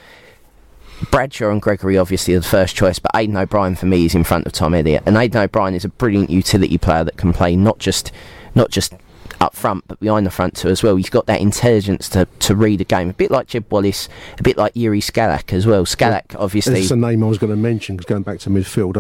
[1.11, 4.25] Bradshaw and Gregory obviously are the first choice, but Aiden O'Brien for me is in
[4.25, 7.55] front of Tom Elliott, and Aiden O'Brien is a brilliant utility player that can play
[7.57, 8.11] not just
[8.57, 8.93] not just
[9.40, 10.97] up front, but behind the front too as well.
[10.97, 14.42] He's got that intelligence to, to read a game, a bit like Jed Wallace, a
[14.42, 15.85] bit like Yuri Skalak as well.
[15.85, 18.97] Skalak obviously, It's a name I was going to mention because going back to midfield,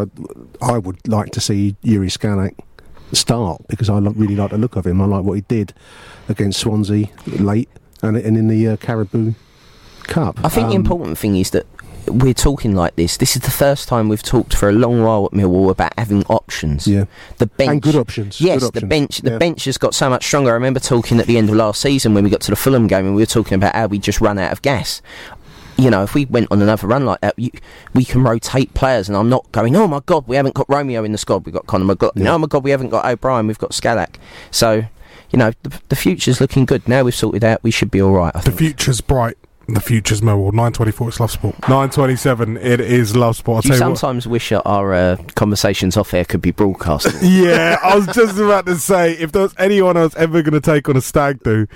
[0.60, 2.54] I, I would like to see Yuri Skalak
[3.12, 5.00] start because I really like the look of him.
[5.00, 5.72] I like what he did
[6.28, 7.68] against Swansea late
[8.02, 9.34] and, and in the uh, Carabao
[10.04, 10.38] Cup.
[10.44, 11.66] I think the Um, important thing is that
[12.06, 13.16] we're talking like this.
[13.16, 16.24] This is the first time we've talked for a long while at Millwall about having
[16.26, 16.86] options.
[16.86, 17.04] Yeah.
[17.38, 18.40] The bench And good options.
[18.40, 18.88] Yes, Good the options.
[18.90, 19.18] bench.
[19.18, 19.38] The Yeah.
[19.38, 20.50] bench has got so much stronger.
[20.50, 22.86] I remember talking at the end of last season when we got to the Fulham
[22.86, 25.02] game and we were talking about how we just run out of gas.
[25.76, 27.50] You know, if we went on another run like that, you,
[27.94, 29.08] we can rotate players.
[29.08, 31.44] And I'm not going, oh my god, we haven't got Romeo in the squad.
[31.46, 32.24] We've got Conor McLaughlin.
[32.24, 32.34] Yeah.
[32.34, 33.46] Oh my god, we haven't got O'Brien.
[33.48, 34.14] We've got Skalak.
[34.52, 34.84] So,
[35.30, 36.86] you know, the, the future's looking good.
[36.86, 38.30] Now we've sorted out, we should be all right.
[38.36, 39.36] I The future's bright.
[39.66, 40.52] The future's Millwall.
[40.52, 41.54] 924, it's Love Sport.
[41.62, 43.64] 927, it is Love Sport.
[43.64, 43.98] I'll you you what.
[43.98, 47.08] sometimes wish our uh, conversations off air could be broadcast.
[47.34, 50.60] Yeah, I was just about to say, if there was anyone else ever going to
[50.60, 51.66] take on a stag do,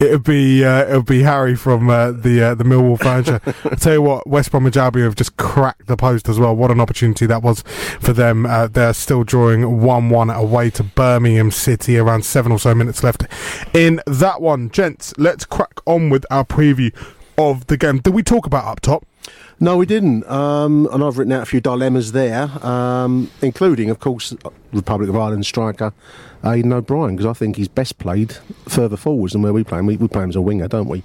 [0.00, 3.24] it would be uh, it would be Harry from uh, the uh, the Millwall fan
[3.24, 3.40] show.
[3.70, 6.54] I tell you what, West Bromwich Albion have just cracked the post as well.
[6.54, 7.62] What an opportunity that was
[8.00, 8.46] for them.
[8.46, 11.98] Uh, they're still drawing one-one away to Birmingham City.
[11.98, 13.24] Around seven or so minutes left
[13.74, 15.14] in that one, gents.
[15.18, 16.94] Let's crack on with our preview
[17.38, 17.98] of the game.
[17.98, 19.06] Did we talk about up top?
[19.60, 20.28] No, we didn't.
[20.28, 24.34] Um, and I've written out a few dilemmas there, um, including, of course,
[24.72, 25.92] Republic of Ireland striker
[26.42, 28.32] Aiden O'Brien, because I think he's best played
[28.68, 29.86] further forwards than where we play him.
[29.86, 31.02] We, we play him as a winger, don't we?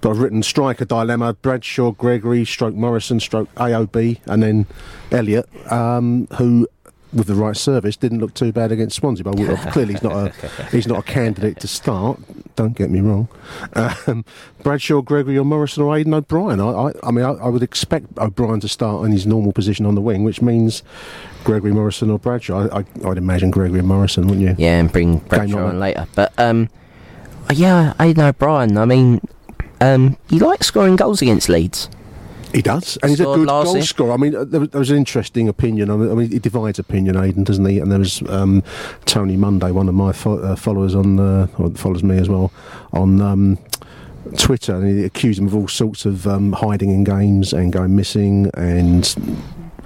[0.00, 4.66] But I've written striker dilemma Bradshaw, Gregory, stroke Morison, stroke AOB, and then
[5.10, 6.68] Elliot, um, who.
[7.12, 9.24] With the right service, didn't look too bad against Swansea.
[9.24, 9.36] But
[9.72, 12.20] clearly, he's not a he's not a candidate to start.
[12.54, 13.26] Don't get me wrong.
[13.74, 14.24] Um,
[14.62, 16.60] Bradshaw, Gregory, or Morison, or Aiden O'Brien.
[16.60, 19.86] I, I, I mean, I, I would expect O'Brien to start in his normal position
[19.86, 20.82] on the wing, which means
[21.42, 22.68] Gregory, Morison, or Bradshaw.
[22.70, 24.54] I, I'd imagine Gregory and Morison, wouldn't you?
[24.58, 25.64] Yeah, and bring Bradshaw on.
[25.64, 26.06] on later.
[26.14, 26.68] But um,
[27.52, 28.76] Yeah, Aiden O'Brien.
[28.76, 29.20] I mean,
[29.80, 31.88] um, he likes scoring goals against Leeds.
[32.52, 34.12] He does, and he's a good goal scorer.
[34.12, 35.88] I mean, uh, there was, there was an interesting opinion.
[35.90, 37.78] I mean, I mean, he divides opinion, Aiden, doesn't he?
[37.78, 38.64] And there was um,
[39.04, 42.52] Tony Monday, one of my fo- uh, followers on, uh, or follows me as well,
[42.92, 43.58] on um,
[44.36, 47.94] Twitter, and he accused him of all sorts of um, hiding in games and going
[47.94, 49.14] missing and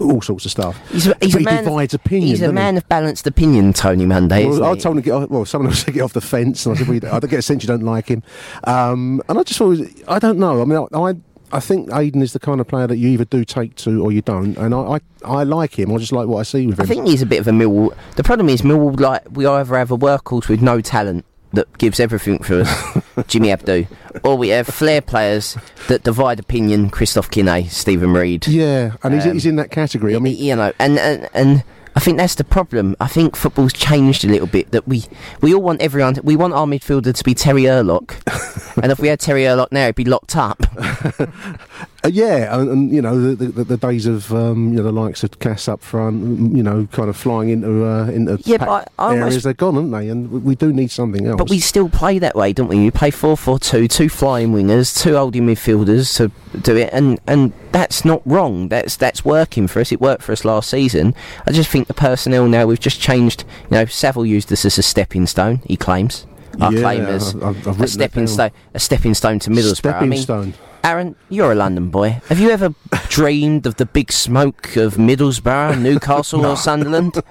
[0.00, 0.77] all sorts of stuff.
[0.90, 1.64] He's, a- he's But a he man.
[1.64, 2.29] divides opinion.
[2.29, 2.62] he's a doesn't he?
[2.62, 4.46] man of balanced opinion, Tony Monday.
[4.46, 6.64] Well, I told him to get off, well, someone else to get off the fence,
[6.64, 8.22] and I said, well, I don't get a sense you don't like him.
[8.64, 10.62] Um, and I just thought, was- I don't know.
[10.62, 11.14] I mean, I, I,
[11.52, 14.11] I think Aiden is the kind of player that you either do take to or
[14.11, 15.92] you don't, and I, I, I like him.
[15.92, 16.83] I just like what I see with him.
[16.85, 17.96] I think he's a bit of a Millwall.
[18.16, 22.00] The problem is Millwall, like we either have a workhorse with no talent that gives
[22.00, 23.87] everything for us, Jimmy Abdou,
[24.24, 28.48] or we have flair players that divide opinion, Christoph Kinney, Stephen Reid.
[28.48, 30.16] yeah, and he's, Um, he's in that category.
[30.16, 31.62] I mean, you know, and, and and
[31.96, 32.96] I think that's the problem.
[33.00, 34.70] I think football's changed a little bit.
[34.72, 35.04] That we
[35.40, 36.16] we all want everyone.
[36.22, 38.16] We want our midfielder to be Terry Hurlock,
[38.83, 40.62] and if we had Terry Hurlock now, he'd be locked up.
[42.04, 44.92] Uh, yeah, and, and you know the, the, the days of um, you know the
[44.92, 48.68] likes of Cass up front, you know, kind of flying into uh, into Yeah, but
[48.98, 49.42] I- I areas.
[49.42, 50.10] They're gone, aren't they?
[50.10, 51.38] And we, we do need something else.
[51.38, 52.78] But we still play that way, don't we?
[52.78, 57.18] We play 4 4 2, two flying wingers, two holding midfielders to do it, and,
[57.26, 58.68] and that's not wrong.
[58.68, 59.90] That's that's working for us.
[59.90, 61.14] It worked for us last season.
[61.46, 63.44] I just think the personnel now, we've just changed.
[63.70, 66.26] You know, Saville used this as a stepping stone, he claims.
[66.60, 70.02] I Yeah, claim as I've- I've a stepping stone, a stepping stone to Middlesbrough.
[70.02, 70.54] I mean, stone.
[70.85, 72.20] Aaron, you're a London boy.
[72.29, 72.75] Have you ever
[73.09, 77.23] dreamed of the big smoke of Middlesbrough, Newcastle, or Sunderland?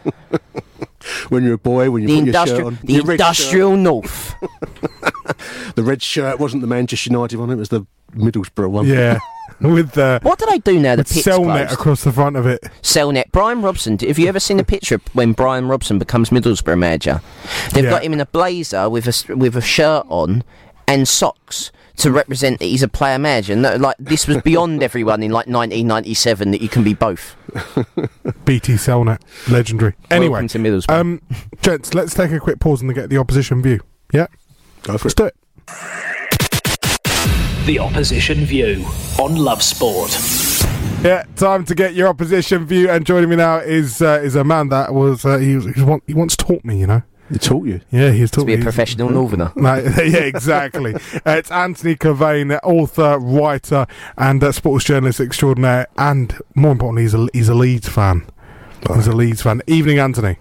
[1.30, 4.34] when you're a boy, when you The put your shirt on, the your industrial north.
[5.76, 7.86] the red shirt wasn't the Manchester United one; it was the
[8.16, 8.88] Middlesbrough one.
[8.88, 9.20] Yeah,
[9.62, 10.96] with uh, What did I do now?
[10.96, 11.74] The with pit's Cellnet closed?
[11.74, 12.64] across the front of it.
[12.82, 13.26] Cellnet.
[13.32, 14.00] Brian Robson.
[14.00, 17.22] Have you ever seen a picture of when Brian Robson becomes Middlesbrough manager?
[17.72, 17.92] They've Yeah.
[17.92, 20.44] got him in a blazer with a s- with a shirt on
[20.88, 23.56] and socks to represent that he's a player manager.
[23.56, 27.36] No, like this was beyond everyone in like 1997 that you can be both.
[28.46, 29.94] BT Cellnet, legendary.
[30.10, 30.90] Anyway, Welcome to Middlesbrough.
[31.00, 31.22] um,
[31.62, 33.80] gents, let's take a quick pause and get the opposition view.
[34.12, 34.28] Yeah,
[34.84, 35.18] Go for let's it.
[35.18, 35.36] do it.
[37.66, 38.84] The opposition view
[39.20, 40.12] on Love Sport.
[41.04, 42.90] Yeah, time to get your opposition view.
[42.90, 45.84] And joining me now is uh, is a man that was uh, he he, was
[45.84, 46.80] one, he once taught me.
[46.80, 47.82] You know, They taught you.
[47.90, 48.46] yeah, he's taught you.
[48.46, 48.62] to be me.
[48.62, 49.52] a professional northerner.
[49.56, 50.94] Yeah, exactly.
[50.96, 57.14] uh, it's Anthony Clavane, author, writer, and uh, sports journalist extraordinaire, and more importantly, he's
[57.14, 58.26] a he's a Leeds fan.
[58.94, 59.62] He's a Leeds fan.
[59.68, 60.38] Evening, Anthony.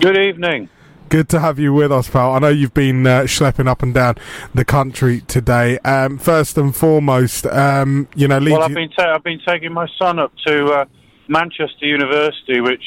[0.00, 0.68] Good evening.
[1.08, 2.32] Good to have you with us, pal.
[2.32, 4.16] I know you've been uh, schlepping up and down
[4.54, 5.78] the country today.
[5.80, 8.52] Um, first and foremost, um, you know, Leeds.
[8.58, 10.84] Well, I've been ta- I've been taking my son up to uh,
[11.28, 12.82] Manchester University, which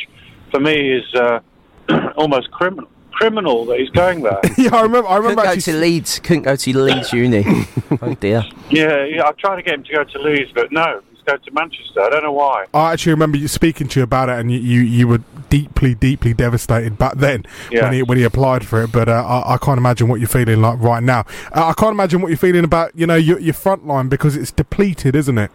[0.51, 1.39] for me is uh,
[2.17, 2.89] almost criminal.
[3.19, 4.39] Criminal that he's going there.
[4.58, 5.10] yeah, I remember.
[5.10, 5.17] I remember.
[5.17, 5.73] Couldn't remember go actually.
[5.73, 6.19] to Leeds.
[6.19, 7.43] Couldn't go to Leeds Uni.
[8.01, 8.43] oh dear.
[8.69, 11.39] yeah, yeah, I tried to get him to go to Leeds, but no, he's going
[11.41, 11.99] to Manchester.
[12.01, 12.67] I don't know why.
[12.73, 15.95] I actually remember you speaking to you about it, and you, you, you were deeply,
[15.95, 17.84] deeply devastated back then Yeah.
[17.84, 18.91] when he when he applied for it.
[18.93, 21.25] But uh, I, I can't imagine what you're feeling like right now.
[21.53, 24.38] Uh, I can't imagine what you're feeling about you know your, your front line because
[24.38, 25.51] it's depleted, isn't it?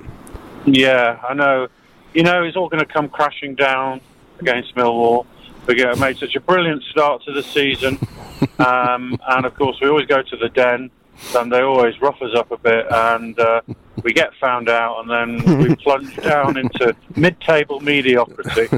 [0.66, 1.68] Yeah, I know.
[2.12, 4.00] You know, it's all going to come crashing down
[4.38, 5.24] against Millwall.
[5.66, 7.98] We get made such a brilliant start to the season,
[8.58, 10.90] um, and of course we always go to the den,
[11.36, 13.62] and they always rough us up a bit, and uh,
[14.02, 18.68] we get found out, and then we plunge down into mid-table mediocrity.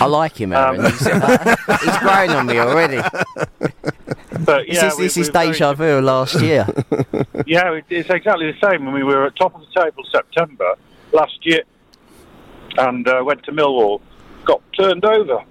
[0.00, 0.80] I like him, Aaron.
[0.84, 3.00] Um, he's, uh, he's growing on me already.
[4.44, 6.66] But This yeah, is, we- this is we're deja vu last year.
[7.46, 8.86] Yeah, it- it's exactly the same.
[8.88, 10.74] I mean, we were at top of the table September
[11.12, 11.62] last year,
[12.78, 14.00] and uh, went to Millwall,
[14.44, 15.42] got turned over.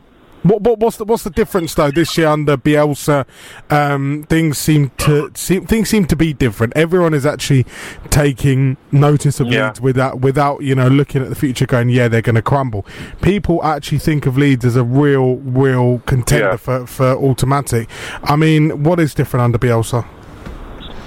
[0.47, 3.25] What, what what's the what's the difference though this year under Bielsa?
[3.69, 6.73] Um, things seem to seem, things seem to be different.
[6.75, 7.65] Everyone is actually
[8.09, 9.67] taking notice of Yeah.
[9.67, 12.85] Leeds without without you know looking at the future, going yeah they're going to crumble.
[13.21, 16.55] People actually think of Leeds as a real real contender Yeah.
[16.57, 17.89] for for automatic.
[18.23, 20.05] I mean, what is different under Bielsa?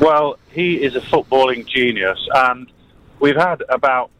[0.00, 2.70] Well, he is a footballing genius, and
[3.20, 4.10] we've had about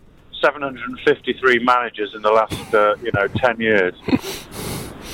[0.41, 3.95] 753 managers in the last, uh, you know, 10 years.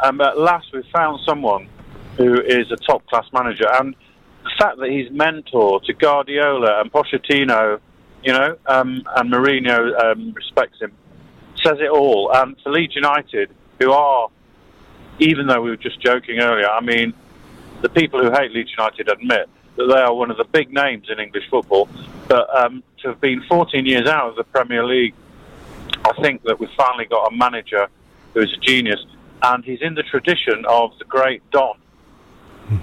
[0.00, 1.68] Um, at last, we found someone
[2.16, 3.94] who is a top class manager, and
[4.44, 7.80] the fact that he's mentor to Guardiola and Pochettino,
[8.22, 10.92] you know, um, and Mourinho um, respects him,
[11.62, 12.30] says it all.
[12.34, 14.28] And for Leeds United, who are,
[15.18, 17.12] even though we were just joking earlier, I mean,
[17.82, 21.08] the people who hate Leeds United admit that they are one of the big names
[21.10, 21.88] in English football.
[22.28, 25.14] But um, to have been 14 years out of the Premier League,
[26.04, 27.88] I think that we've finally got a manager
[28.32, 29.04] who is a genius
[29.42, 31.76] and he's in the tradition of the great Don,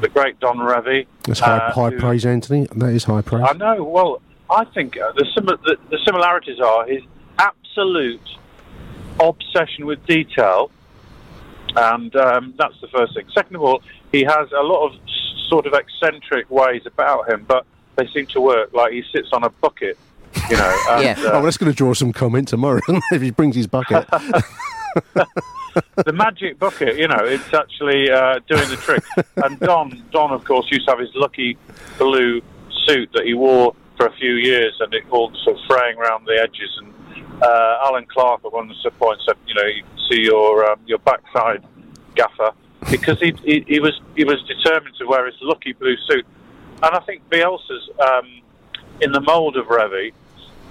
[0.01, 1.07] the great Don Revie.
[1.23, 2.67] That's high, uh, high who- praise, Anthony.
[2.75, 3.45] That is high praise.
[3.47, 3.83] I know.
[3.83, 7.01] Well, I think uh, the, sim- the, the similarities are his
[7.39, 8.21] absolute
[9.19, 10.69] obsession with detail,
[11.75, 13.25] and um, that's the first thing.
[13.33, 14.99] Second of all, he has a lot of
[15.49, 18.73] sort of eccentric ways about him, but they seem to work.
[18.73, 19.97] Like he sits on a bucket,
[20.49, 20.77] you know.
[20.91, 23.67] And, oh, uh, well, that's going to draw some comment tomorrow if he brings his
[23.67, 24.07] bucket.
[26.05, 29.03] the magic bucket, you know, it's actually uh, doing the trick.
[29.37, 31.57] And Don, Don, of course, used to have his lucky
[31.97, 32.41] blue
[32.85, 36.25] suit that he wore for a few years, and it all sort of fraying around
[36.25, 36.69] the edges.
[36.79, 36.93] And
[37.41, 40.99] uh, Allan Clarke at one point said, you know, you can see your um, your
[40.99, 41.63] backside,
[42.15, 42.51] gaffer,
[42.91, 46.25] because he, he he was he was determined to wear his lucky blue suit.
[46.81, 48.41] And I think Bielsa's um,
[49.01, 50.13] in the mould of Revie.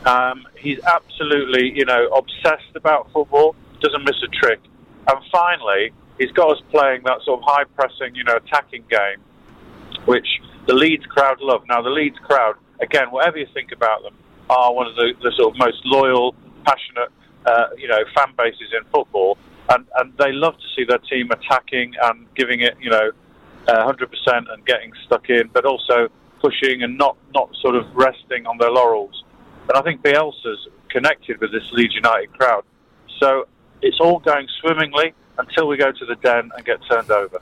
[0.05, 3.55] Um, he's absolutely, you know, obsessed about football.
[3.83, 4.61] Doesn't miss a trick.
[5.09, 9.21] And finally, he's got us playing that sort of high pressing, you know, attacking game,
[10.05, 10.27] which
[10.66, 11.62] the Leeds crowd love.
[11.68, 14.14] Now, the Leeds crowd, again, whatever you think about them,
[14.51, 17.11] are one of the, the sort of most loyal, passionate,
[17.47, 19.38] uh, you know, fan bases in football,
[19.71, 23.11] and and they love to see their team attacking and giving it, you know,
[23.68, 24.09] uh, 100%
[24.53, 26.09] and getting stuck in, but also
[26.40, 29.25] pushing and not not sort of resting on their laurels.
[29.68, 32.64] And I think Bielsa's connected with this Leeds United crowd,
[33.21, 33.47] so
[33.83, 37.40] it's all going swimmingly until we go to the den and get turned over.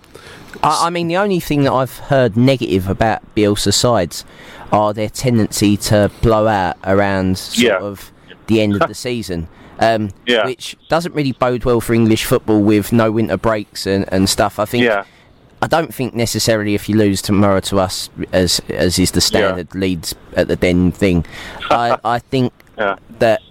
[0.63, 4.25] I, I mean, the only thing that I've heard negative about Bielsa sides
[4.73, 7.79] are their tendency to blow out around sort Yeah.
[7.79, 8.13] of
[8.47, 9.49] the end of the season.
[9.81, 10.45] Um, Yeah.
[10.47, 14.59] Which doesn't really bode well for English football with no winter breaks and, and stuff.
[14.59, 14.85] I think.
[15.63, 19.75] I don't think necessarily if you lose tomorrow to us, as as is the standard
[19.75, 21.27] Leeds at the Den thing.
[21.71, 22.53] I I think
[23.19, 23.43] that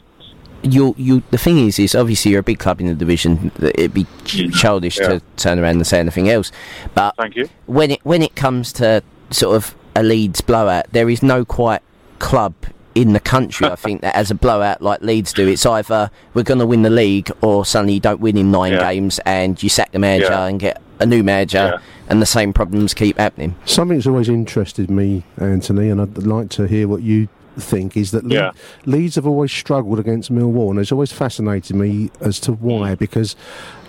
[0.64, 3.52] you you the thing is is obviously you're a big club in the division.
[3.62, 5.08] It'd be childish Yeah.
[5.08, 6.52] to turn around and say anything else.
[6.94, 7.50] But Thank you.
[7.66, 11.82] when it when it comes to sort of a Leeds blowout, there is no quite
[12.20, 12.54] club
[12.96, 13.68] in the country.
[13.68, 15.48] I think that as a blowout like Leeds do.
[15.48, 18.74] It's either we're going to win the league, or suddenly you don't win in nine
[18.74, 18.92] Yeah.
[18.92, 20.46] games and you sack the manager Yeah.
[20.48, 23.56] and get a new manager, and the same problems keep happening.
[23.64, 28.24] Something's always interested me, Anthony, and I'd like to hear what you think is that
[28.26, 28.52] Le- Yeah.
[28.86, 32.96] Leeds have always struggled against Millwall, and it's always fascinated me as to why.
[32.96, 33.36] Because,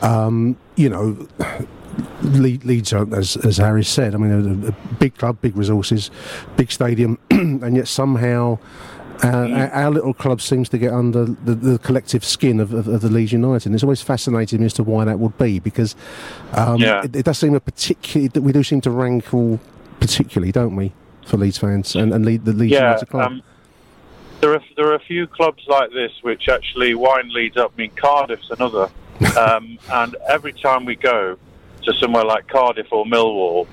[0.02, 1.28] um, you know,
[2.22, 6.10] Le- Leeds, are, as, as Harry said, I mean, a, a big club, big resources,
[6.56, 8.58] big stadium, and yet somehow.
[9.22, 12.88] Uh, our, our little club seems to get under the, the collective skin of, of,
[12.88, 13.66] of the Leeds United.
[13.66, 15.94] And it's always fascinated me as to why that would be, because
[16.54, 17.02] um, Yeah.
[17.04, 18.28] it, it does seem a particular.
[18.28, 19.60] that We do seem to rankle
[20.00, 20.94] particularly, don't we,
[21.26, 23.32] for Leeds fans and, and lead, the Leeds yeah, United club?
[23.32, 23.42] um,
[24.40, 27.72] there are there are a few clubs like this which actually wine Leeds up.
[27.76, 28.90] I mean, Cardiff's another,
[29.38, 31.36] um, and every time we go
[31.82, 33.66] to somewhere like Cardiff or Millwall,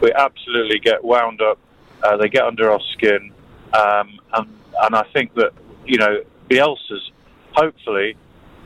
[0.00, 1.58] we absolutely get wound up.
[2.02, 3.32] Uh, they get under our skin,
[3.72, 4.48] um, and
[4.82, 5.52] and I think that
[5.86, 7.10] you know Bielsa's
[7.52, 8.16] hopefully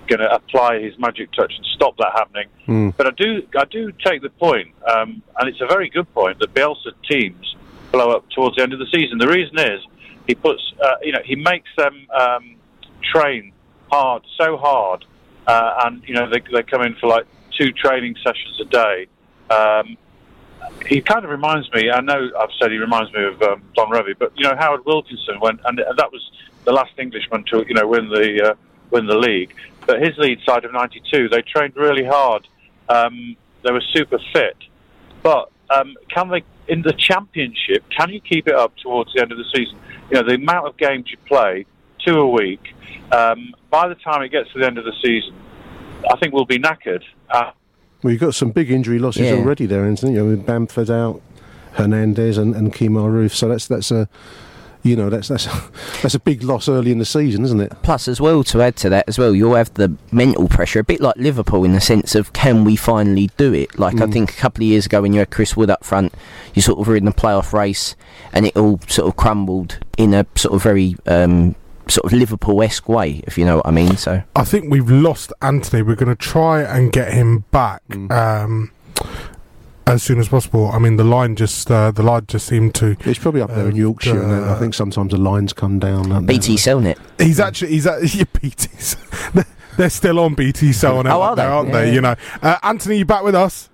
[0.07, 2.47] going to apply his magic touch and stop that happening.
[2.69, 2.97] Mm.
[2.97, 6.39] But I do, I do take the point, um, and it's a very good point
[6.39, 7.57] that Bielsa teams
[7.91, 9.19] blow up towards the end of the season.
[9.19, 9.81] The reason is
[10.27, 12.57] he puts, uh, you know, he makes them um,
[13.03, 13.53] train
[13.91, 15.05] hard, so hard,
[15.47, 19.07] uh, and you know they they come in for like two training sessions a day.
[19.51, 19.97] Um,
[20.87, 21.91] he kind of reminds me.
[21.91, 24.85] I know I've said he reminds me of um, Don Revie, but you know Howard
[24.85, 26.31] Wilkinson when, and that was
[26.65, 28.55] the last Englishman to you know win the uh,
[28.91, 29.55] win the league.
[29.87, 32.49] But his lead side of '92, they trained really hard.
[32.89, 34.57] Um, they were super fit,
[35.23, 37.85] but um, can they in the championship?
[37.97, 39.79] Can you keep it up towards the end of the season?
[40.11, 41.67] You know the amount of games you play,
[42.05, 42.75] two a week.
[43.13, 45.35] Um, by the time it gets to the end of the season,
[46.11, 47.03] I think we'll be knackered.
[47.31, 47.53] Uh,
[48.03, 49.37] Well, you've got some big injury losses Yeah.
[49.37, 50.13] already there, Anthony.
[50.13, 51.21] You know, with Bamford out,
[51.73, 53.33] Hernandez and, and Kemar Roofe.
[53.35, 54.09] So that's that's a,
[54.87, 55.47] you know, that's that's
[56.03, 57.73] that's a big loss early in the season, isn't it?
[57.83, 60.85] Plus, as well, to add to that as well, you'll have the mental pressure, a
[60.85, 63.79] bit like Liverpool in the sense of can we finally do it?
[63.79, 64.13] Like I Mm.
[64.13, 66.15] think a couple of years ago when you had Chris Wood up front,
[66.55, 67.95] you sort of were in the playoff race,
[68.33, 71.55] and it all sort of crumbled in a sort of very um,
[71.89, 73.97] sort of Liverpool-esque way, if you know what I mean.
[73.97, 75.83] So I think we've lost Anthony.
[75.83, 78.11] We're going to try and get him back Mm.
[78.11, 78.71] um,
[79.87, 80.71] as soon as possible.
[80.73, 82.97] I mean, the line just uh, the line just seemed to.
[83.01, 86.09] It's probably up there in Yorkshire, and I think sometimes the lines come down.
[86.09, 86.35] don't they?
[86.35, 86.99] BT Cellnet.
[87.19, 88.97] He's actually he's at yeah, BT's.
[89.77, 91.43] They're still on BT Cell now, Oh, are they?
[91.45, 91.95] aren't Yeah, they?
[91.95, 93.69] You know, uh, Anthony, you back with us?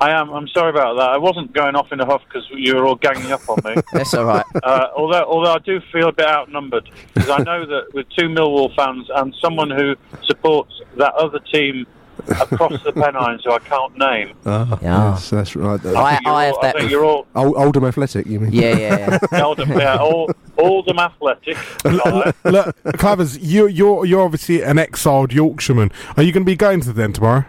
[0.00, 0.30] I am.
[0.30, 1.08] I'm sorry about that.
[1.10, 3.80] I wasn't going off in a huff because you were all ganging up on me.
[3.92, 4.44] That's all right.
[4.62, 8.28] Uh, although, although I do feel a bit outnumbered because I know that with two
[8.28, 11.84] Millwall fans and someone who supports that other team
[12.28, 14.36] across the Pennines who I can't name.
[14.46, 15.10] Ah, Yeah.
[15.10, 15.84] yes, that's right.
[15.84, 18.52] I, think you're all, I think you're all Old, Oldham Athletic, you mean?
[18.52, 19.44] Yeah, yeah, yeah.
[19.44, 21.56] Oldham, yeah, all, Oldham Athletic.
[21.84, 22.34] Alright.
[22.44, 25.90] Look, Clavers, you, you're you're obviously an exiled Yorkshireman.
[26.16, 27.44] Are you going to be going to the den tomorrow?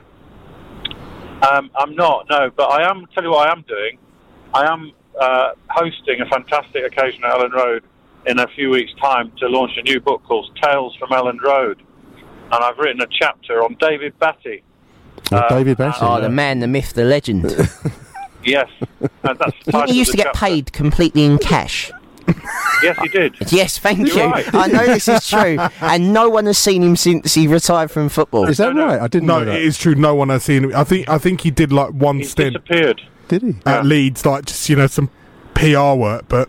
[1.49, 3.05] Um, I'm not, no, but I am.
[3.13, 3.97] Tell you what I am doing.
[4.53, 7.83] I am uh, hosting a fantastic occasion at Elland Road
[8.25, 11.81] in a few weeks' time to launch a new book called Tales from Elland Road,
[12.51, 14.63] and I've written a chapter on David Batty.
[15.31, 15.97] Oh, uh, David Batty.
[16.01, 17.45] Oh, the man, the myth, the legend.
[18.47, 18.69] Yes,
[18.99, 20.37] and that's the Didn't title he used to get chapter.
[20.39, 21.91] paid completely in cash?
[22.83, 23.35] Yes, he did.
[23.51, 24.23] Yes, thank You're you.
[24.29, 24.53] right.
[24.53, 28.07] I know this is true, and no one has seen him since he retired from
[28.07, 28.47] football.
[28.47, 29.01] Is that right?
[29.01, 29.55] I didn't No, know that.
[29.55, 29.95] it is true.
[29.95, 30.75] No one has seen him.
[30.75, 33.01] I think I think he did like one He's stint disappeared.
[33.29, 33.55] Did he?
[33.65, 35.09] at Leeds, like just you know some
[35.55, 36.47] PR work, but.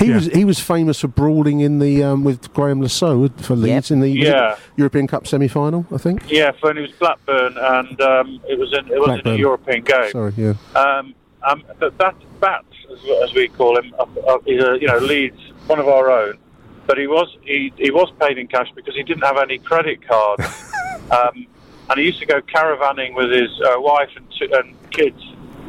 [0.00, 0.14] He Yeah.
[0.14, 3.90] was he was famous for brawling in the um, with Graeme Le Saux for Leeds
[3.90, 4.56] in the Yeah.
[4.76, 6.22] European Cup semi final, I think.
[6.28, 9.82] Yeah, when it was Blackburn, and um, it was in it was in a European
[9.82, 10.10] game.
[10.10, 10.54] Sorry, yeah.
[10.74, 11.14] Um,
[11.46, 14.96] um, but that Bats, as, as we call him, uh, uh, is a, you know
[14.98, 16.38] Leeds, one of our own.
[16.86, 20.06] But he was he, he was paid in cash because he didn't have any credit
[20.06, 20.42] cards,
[21.10, 21.46] um,
[21.90, 25.22] and he used to go caravanning with his uh, wife and, two, and kids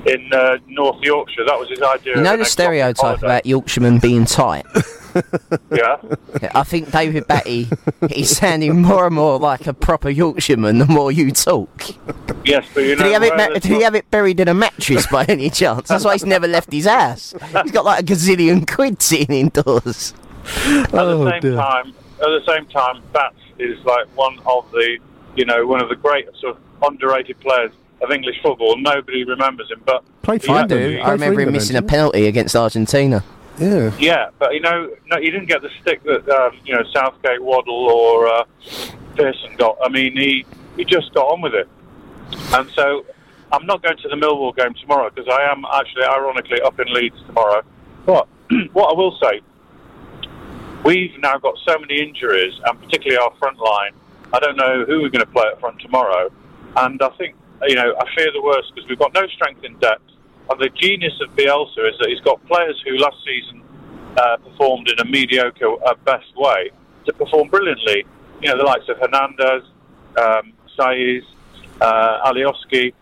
[0.06, 1.45] in uh, North Yorkshire.
[1.45, 2.16] That was his idea.
[2.18, 4.66] You know the stereotype about Yorkshiremen being tight?
[5.70, 5.97] Yeah.
[6.56, 7.68] I think David Batty,
[8.10, 11.70] he's sounding more and more like a proper Yorkshireman the more you talk.
[12.45, 13.04] Yes, but you know.
[13.04, 15.26] Did he, have it, ma- the- did he have it buried in a mattress by
[15.26, 15.89] any chance?
[15.89, 17.34] That's why he's never left his house.
[17.64, 20.14] He's got like a gazillion quid sitting indoors.
[20.45, 21.56] at Oh, the same dear.
[21.56, 24.97] time, at the same time, Bats is like one of the,
[25.36, 27.72] you know, one of the great sort of underrated players
[28.02, 28.78] of English football.
[28.78, 30.99] Nobody remembers him, but Played for I do.
[30.99, 33.24] I remember him missing a penalty against Argentina.
[33.58, 33.91] Yeah.
[33.99, 37.43] yeah, but you know, no, he didn't get the stick that um, you know Southgate,
[37.43, 38.43] Waddle, or uh,
[39.16, 39.78] Pearson got.
[39.84, 40.45] I mean, he
[40.78, 41.68] he just got on with it,
[42.54, 43.06] and so.
[43.54, 46.88] I'm not going to the Millwall game tomorrow because I am actually, ironically, up in
[46.93, 47.64] Leeds tomorrow.
[48.06, 48.26] But
[48.72, 49.41] what I will say,
[50.86, 53.91] we've now got so many injuries, and particularly our front line.
[54.34, 56.32] I don't know who we're going to play up front tomorrow,
[56.78, 57.36] and I think
[57.68, 60.03] you know I fear the worst because we've got no strength in depth.
[60.49, 63.64] And the genius of Bielsa is that he's got players who last season
[64.18, 66.72] uh, performed in a mediocre at best way
[67.05, 68.05] to perform brilliantly.
[68.41, 69.64] You know the likes of Hernandez,
[70.18, 71.24] um, Saiz,
[71.80, 72.93] uh, Alioski.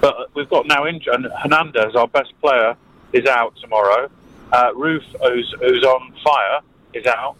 [0.00, 2.74] But we've got now injured, and Hernandez, our best player,
[3.12, 4.10] is out tomorrow.
[4.52, 6.60] Uh, Roofe, who's, who's on fire,
[6.94, 7.36] is out.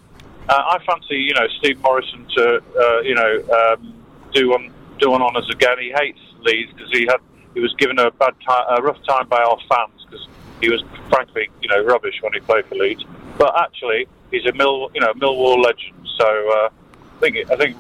[0.49, 3.95] Uh, I fancy, you know, Steve Morison to, uh, you know, um,
[4.33, 5.77] do one do one on us again.
[5.81, 7.19] He hates Leeds because he had
[7.55, 10.27] he was given a bad time, a rough time by our fans because
[10.61, 13.05] he was frankly, you know, rubbish when he played for Leeds.
[13.39, 15.95] But actually, he's a Mill, you know, Millwall legend.
[16.19, 17.77] So uh, I think I think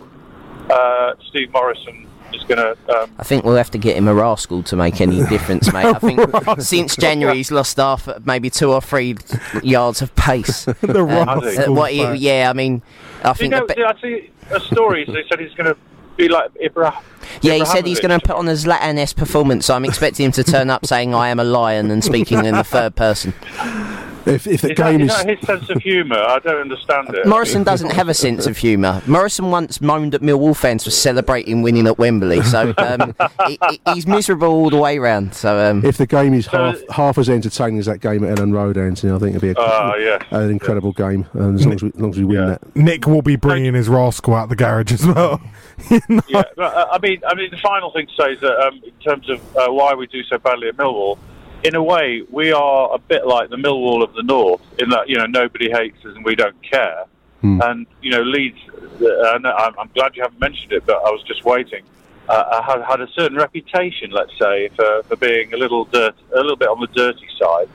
[0.71, 2.71] uh, Steve Morison is going to.
[2.97, 5.85] Um, I think we'll have to get him a rascal to make any difference, mate.
[5.85, 6.21] I think
[6.61, 9.17] since January he's lost half, maybe two or three
[9.63, 10.65] yards of pace.
[10.81, 12.83] The Um, rascal uh, what he- yeah, I mean,
[13.25, 15.05] I you think know, the be- I see a story.
[15.05, 15.77] They said he's going to
[16.17, 17.03] be like Ibrahim.
[17.43, 20.33] Yeah, he said he's going to put on a Zlatan-esque performance, so I'm expecting him
[20.33, 23.35] to turn up saying, I am a lion, and speaking in the third person.
[24.27, 26.19] If, if the Is game is is that his sense of humour?
[26.19, 27.27] I don't understand it.
[27.27, 29.01] Morison doesn't have a sense of humour.
[29.07, 33.15] Morison once moaned at Millwall fans for celebrating winning at Wembley, so um,
[33.47, 35.35] he, he- he's miserable all the way round.
[35.35, 38.53] So um, if the game is half half as entertaining as that game at Elland
[38.53, 41.27] Road, Anthony, I think it'll be a, Ah, yes, an incredible game.
[41.33, 43.75] And as long as we, as long as we win that, Nick will be bringing
[43.75, 45.41] his rascal out the garage as well.
[45.91, 45.99] yeah,
[46.29, 48.93] but, uh, I mean, I mean, the final thing to say is that um, in
[49.03, 51.19] terms of uh, why we do so badly at Millwall,
[51.63, 55.09] in a way, we are a bit like the Millwall of the North in that
[55.09, 57.05] you know nobody hates us and we don't care.
[57.43, 58.59] And you know, Leeds.
[59.01, 61.85] Uh, and I'm, I'm glad you haven't mentioned it, but I was just waiting.
[62.29, 66.37] Uh, had, had a certain reputation, let's say, for, for being a little dirt, a
[66.37, 67.69] little bit on the dirty side.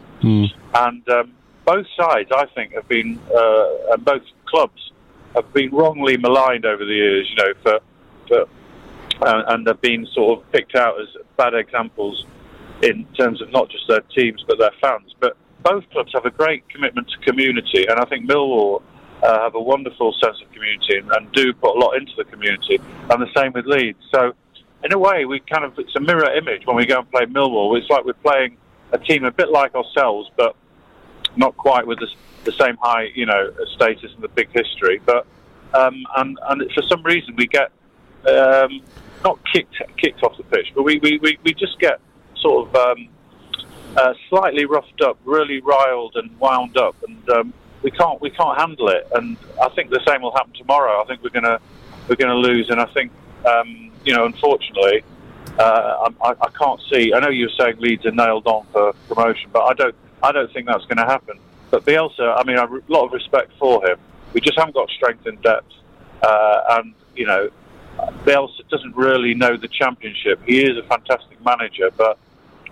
[0.76, 1.34] And um,
[1.66, 4.92] both sides, I think, have been, uh, and both clubs
[5.34, 7.28] have been wrongly maligned over the years.
[7.30, 7.80] You know, for
[8.28, 8.42] for
[9.22, 11.08] uh, and have been sort of picked out as
[11.38, 12.26] bad examples
[12.82, 15.14] in terms of not just their teams but their fans.
[15.20, 18.84] But both clubs have a great commitment to community, and I think Millwall
[19.24, 22.26] uh, have a wonderful sense of community and, and do put a lot into the
[22.26, 24.00] community, and the same with Leeds.
[24.14, 24.34] So,
[24.84, 27.26] in a way, we kind of it's a mirror image when we go and play
[27.26, 27.78] Millwall.
[27.78, 28.58] It's like we're playing
[28.92, 30.56] a team a bit like ourselves, but
[31.36, 32.08] not quite with the,
[32.44, 35.02] the same high, you know, status and the big history.
[35.04, 35.26] But
[35.74, 37.72] um, and and for some reason we get
[38.28, 38.82] um,
[39.24, 42.00] not kicked kicked off the pitch, but we, we, we, we just get
[42.46, 43.10] sort of um,
[43.98, 48.58] uh, slightly roughed up, really riled and wound up, and um, we can't we can't
[48.60, 49.08] handle it.
[49.16, 51.02] And I think the same will happen tomorrow.
[51.02, 51.60] I think we're gonna
[52.08, 53.12] we're gonna lose, and I think
[53.46, 55.04] um, you know, unfortunately.
[55.58, 57.14] Uh, I, I can't see.
[57.14, 59.96] I know you're saying Leeds are nailed on for promotion, but I don't.
[60.22, 61.40] I don't think that's going to happen.
[61.72, 63.98] But Bielsa, I mean, a lot of respect for him.
[64.34, 65.72] We just haven't got strength and depth,
[66.22, 67.50] uh, and you know,
[68.26, 70.42] Bielsa doesn't really know the championship.
[70.46, 72.18] He is a fantastic manager, but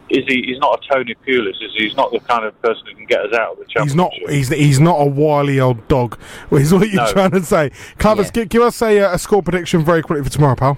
[0.09, 0.43] is he?
[0.45, 1.49] He's not a Tony Pulis.
[1.61, 1.85] Is he?
[1.85, 3.83] He's not the kind of person who can get us out of the championship.
[3.85, 4.11] He's not.
[4.29, 6.19] He's he's not a wily old dog.
[6.51, 7.11] Is what you're No.
[7.11, 7.71] trying to say.
[7.97, 10.77] Clavers, give, give us a, uh, a score prediction very quickly for tomorrow, pal.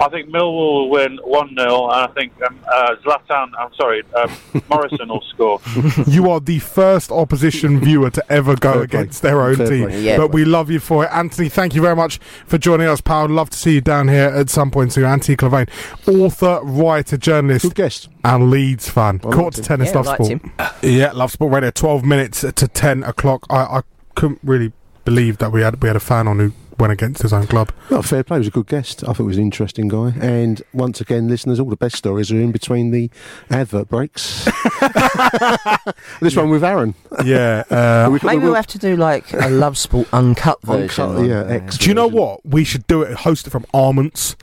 [0.00, 3.50] I think Millwall will win one 0 and I think um, uh, Zlatan.
[3.58, 4.30] I'm sorry, um,
[4.68, 5.60] Morison will score.
[6.06, 9.00] you are the first opposition viewer to ever go Fair play.
[9.00, 9.90] against their own Fair team.
[9.90, 10.16] Yeah.
[10.16, 11.10] But we love you for it.
[11.12, 13.28] Anthony, thank you very much for joining us, pal.
[13.28, 15.04] Love to see you down here at some point soon.
[15.04, 15.68] Anthony Clavane,
[16.08, 17.64] author, writer, journalist.
[17.64, 18.08] Good guest.
[18.24, 19.20] And Leeds fan.
[19.24, 20.42] I Court to tennis, Yeah, love liked sport.
[20.82, 21.70] Yeah, love sport radio.
[21.70, 23.46] 12 minutes to 10 o'clock.
[23.48, 23.80] I, I
[24.16, 24.72] couldn't really
[25.04, 27.72] believe that we had we had a fan on who went against his own club.
[27.90, 28.36] Well, fair play.
[28.36, 29.02] He was a good guest.
[29.04, 30.12] I thought he was an interesting guy.
[30.20, 33.10] And once again, listeners, all the best stories are in between the
[33.50, 34.44] advert breaks.
[36.20, 36.94] this one with Aaron.
[37.24, 37.64] Yeah.
[37.70, 41.04] Uh, We- we- maybe we- we'll have to do like a Love Sport uncut version.
[41.04, 42.44] Uncut, yeah, X Do you know what?
[42.44, 43.14] We should do it.
[43.18, 44.36] Host it from Armants.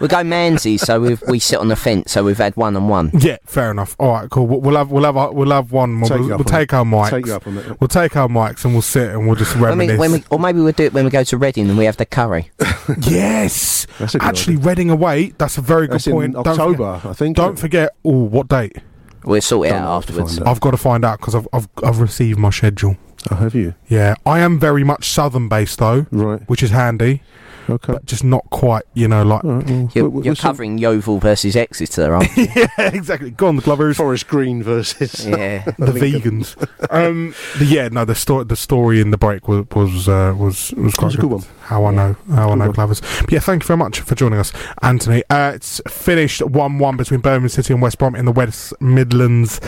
[0.00, 2.88] We'll go Manzi, so we've, we sit on the fence, so we've had one on
[2.88, 3.10] one.
[3.18, 3.94] Yeah, fair enough.
[3.98, 4.46] All right, cool.
[4.46, 6.00] We'll, we'll have we'll have our- we'll have one.
[6.00, 6.74] We'll, Take we'll, we'll on take it.
[6.74, 7.10] our mics.
[7.10, 7.80] Take you up on it.
[7.80, 9.98] We'll take our mics and we'll sit and we'll just When we, reminisce.
[9.98, 11.96] when we, or maybe we'll do it when we go to Reading and we have
[11.96, 12.50] the curry.
[13.02, 15.32] yes, That's a good actually, Reading away.
[15.38, 16.32] That's a very good That's in point.
[16.34, 17.36] Don't October, forget- I think.
[17.36, 17.90] Don't forget.
[18.04, 18.76] Oh, what date?
[19.24, 20.40] We'll sort it Don't out I'll have afterwards.
[20.40, 20.46] out.
[20.46, 22.96] I've got to find out because I've, I've I've received my schedule.
[23.30, 23.74] Oh, have you?
[23.88, 26.42] Yeah, I am very much southern based though, Right.
[26.48, 27.22] which is handy,
[27.68, 27.92] Okay.
[27.94, 28.84] but just not quite.
[28.94, 30.42] You know, like All right, well, You're, we'll- you're we'll see.
[30.42, 32.46] covering Yeovil versus Exeter, aren't you?
[32.54, 33.30] yeah, exactly.
[33.30, 33.96] Go on, the Glovers.
[33.96, 35.64] Forest Green versus yeah.
[35.78, 36.56] the vegans.
[36.90, 40.72] um, the, yeah, no, the story, the story in the break was was uh, was
[40.72, 41.42] was quite was a good one.
[41.62, 42.74] How I know, how I know, one.
[42.74, 43.00] Clavers.
[43.22, 44.52] But yeah, thank you very much for joining us,
[44.82, 45.22] Anthony.
[45.30, 49.60] Uh, it's finished one-one between Birmingham City and West Brom in the West Midlands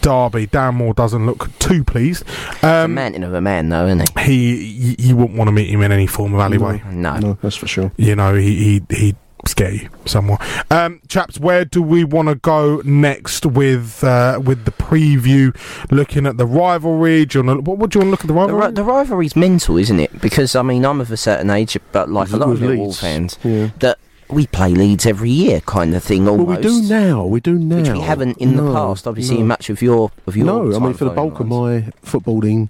[0.00, 0.46] derby.
[0.46, 2.24] Dan Moore doesn't look too pleased.
[2.62, 4.24] a man mountain of a man, though, isn't he?
[4.28, 6.82] he, y- you wouldn't want to meet him in any form of alleyway.
[6.90, 7.16] No.
[7.18, 7.92] No, that's for sure.
[7.96, 9.14] You know, he he he
[9.46, 10.40] scare you somewhat.
[10.70, 15.54] Um, chaps, where do we want to go next with uh, with the preview?
[15.90, 18.20] Looking at the rivalry, do you want to, what, what do you want to look
[18.20, 18.66] at the The, rivalry?
[18.66, 20.20] ri- the rivalry's mental, isn't it?
[20.20, 22.86] Because I mean, I'm of a certain age, but like a lot of With Millwall
[22.86, 23.00] Leeds.
[23.00, 23.68] fans, Yeah.
[23.78, 26.24] that we play Leeds every year, kind of thing.
[26.26, 26.58] Well, Almost.
[26.58, 27.24] we do now.
[27.24, 27.76] We do now.
[27.76, 29.06] Which we haven't in the No, past.
[29.06, 29.40] Obviously, no.
[29.42, 30.44] in much of your of your.
[30.46, 32.68] No, I mean for the following bulk of my footballing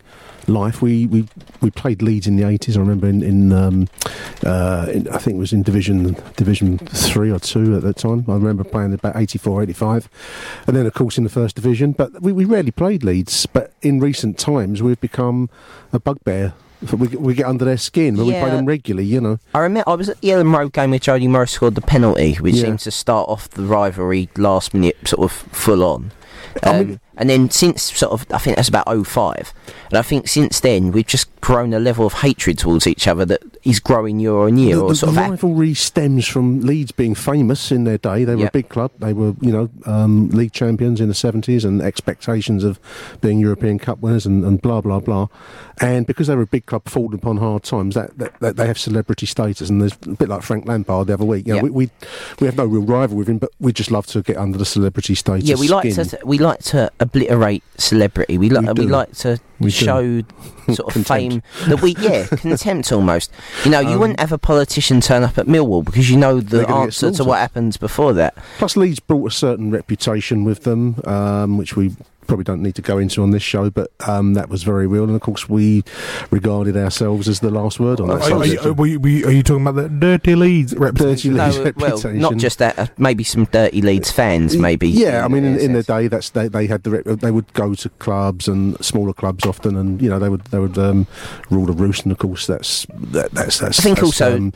[0.49, 1.26] life, we, we,
[1.61, 2.76] we played Leeds in the eighties.
[2.76, 3.88] I remember in, in, um,
[4.44, 8.24] uh, in I think it was in Division Division three or two at that time.
[8.28, 10.09] I remember playing about 84, 85.
[10.66, 11.92] and then of course in the first division.
[11.92, 13.46] But we, we rarely played Leeds.
[13.46, 15.51] But in recent times, we've become
[15.92, 16.55] a bugbear.
[16.97, 19.07] We, we get under their skin when we play them regularly.
[19.09, 21.74] You know, I remember I was at the Elland Road game where Jody Morris scored
[21.74, 22.62] the penalty, which Yeah.
[22.66, 26.12] seemed to start off the rivalry last minute, sort of full on.
[26.62, 29.53] Um, and then since sort of, I think that's about 05.
[29.91, 33.24] And I think since then, we've just grown a level of hatred towards each other
[33.26, 34.76] that is growing year on year.
[34.76, 38.24] The, or the, sort the rivalry stems from Leeds being famous in their day.
[38.24, 38.48] They were Yep.
[38.50, 38.90] a big club.
[38.98, 42.78] They were, you know, um, league champions in the seventies, and expectations of
[43.20, 45.28] being European Cup winners, and, and blah blah blah.
[45.80, 48.66] And because they were a big club, falling upon hard times, that, that, that they
[48.66, 49.70] have celebrity status.
[49.70, 51.46] And there's a bit like Frank Lampard the other week.
[51.46, 51.64] You know, Yep.
[51.64, 51.90] we, we
[52.40, 54.64] we have no real rival with him, but we just love to get under the
[54.64, 55.48] celebrity status.
[55.48, 56.04] yeah, we like skin.
[56.06, 58.38] to we like to obliterate celebrity.
[58.38, 59.70] We like We we, like to We do.
[59.70, 60.22] show
[60.72, 63.30] sort of fame that we yeah contempt almost.
[63.64, 66.40] You know, you Um, wouldn't have a politician turn up at Millwall because you know
[66.40, 68.34] the answer to what happens before that.
[68.59, 71.92] Plus, Leeds brought a certain reputation with them, um, which we
[72.29, 75.05] probably don't need to go into on this show, but um, that was very real.
[75.05, 75.83] And of course, we
[76.31, 78.31] regarded ourselves as the last word on that.
[78.31, 81.35] Are, are, you, are, we- we- are you talking about the dirty Leeds reputation?
[81.35, 82.79] No, Leeds uh, well, not just that.
[82.79, 84.57] Uh, maybe some dirty Leeds fans.
[84.57, 84.89] Maybe.
[84.89, 87.53] Yeah, I mean, in, in the day, that's they, they had the rep- they would
[87.55, 91.07] go to clubs and smaller clubs often, and you know they would they would um,
[91.51, 93.81] rule the roost, and of course that's that, that's that's.
[93.81, 94.53] I think that's, also- um,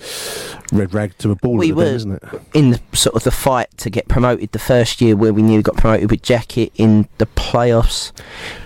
[0.73, 2.23] red rag to a ball, we at the were isn't it?
[2.55, 5.63] in the sort of the fight to get promoted the first year where we nearly
[5.63, 7.27] got promoted with Jackett in the
[7.63, 8.13] playoffs.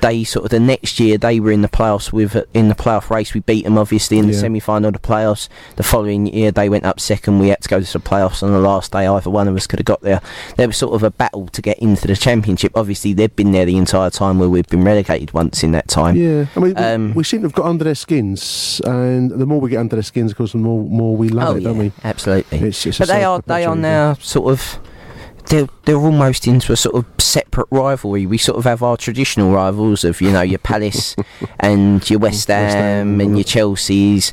[0.01, 3.11] They sort of the next year they were in the playoffs with in the playoff
[3.11, 3.35] race.
[3.35, 4.41] We beat them obviously in the Yeah.
[4.41, 5.49] semi final of the playoffs.
[5.77, 7.39] The following year they went up second.
[7.39, 9.07] We had to go to the playoffs on the last day.
[9.07, 10.21] Either one of us could have got there.
[10.57, 12.73] There was sort of a battle to get into the championship.
[12.75, 16.17] Obviously they've been there the entire time where we've been relegated once in that time.
[16.17, 19.47] Yeah, I mean, we- Um, we seem to have got under their skins, and the
[19.47, 21.63] more we get under their skins, of course, the more more we love oh it,
[21.63, 21.93] yeah, don't we?
[22.05, 22.59] absolutely.
[22.69, 24.79] It's, it's but they are they are now sort of
[25.49, 28.27] they're they're almost into a sort of separate rivalry.
[28.27, 31.17] We sort of have our traditional rivals of you know your Palace
[31.61, 34.33] and your West Ham and your Chelsea's.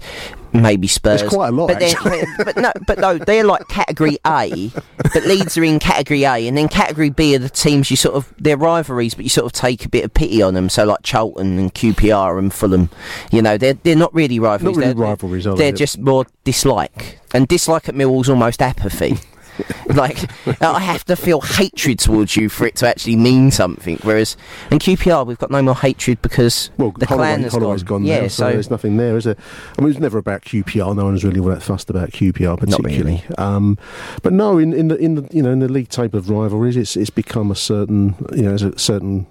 [0.56, 1.22] Maybe Spurs.
[1.22, 2.22] There's quite a lot, but, they're- actually.
[2.38, 4.72] but, but no, but no, they're like category A.
[5.12, 8.14] But Leeds are in category A, and then category B are the teams you sort
[8.14, 10.70] of they're rivalries, but you sort of take a bit of pity on them.
[10.70, 12.92] So like Charlton and QPR and Fulham,
[13.32, 14.78] you know, they're they're not really rivalries.
[14.78, 15.64] Not really they're, rivalries, are they?
[15.64, 19.18] They're just more dislike, and dislike at Millwall's almost apathy.
[19.88, 20.18] like
[20.62, 23.98] I have to feel hatred towards you for it to actually mean something.
[24.04, 24.36] Whereas
[24.72, 28.02] in QPR we've got no more hatred because Well, the Holloway, clan has Holloway's gone.
[28.02, 29.36] gone, yeah, now, so, there's nothing there, is there?
[29.78, 30.96] I mean, it was never about QPR.
[30.96, 33.24] No one's really all that fussed about QPR particularly.
[33.38, 33.78] Um,
[34.22, 36.78] but no, in, in the in the you know in the league type of rivalries,
[36.78, 39.28] it's it's become a certain you know a certain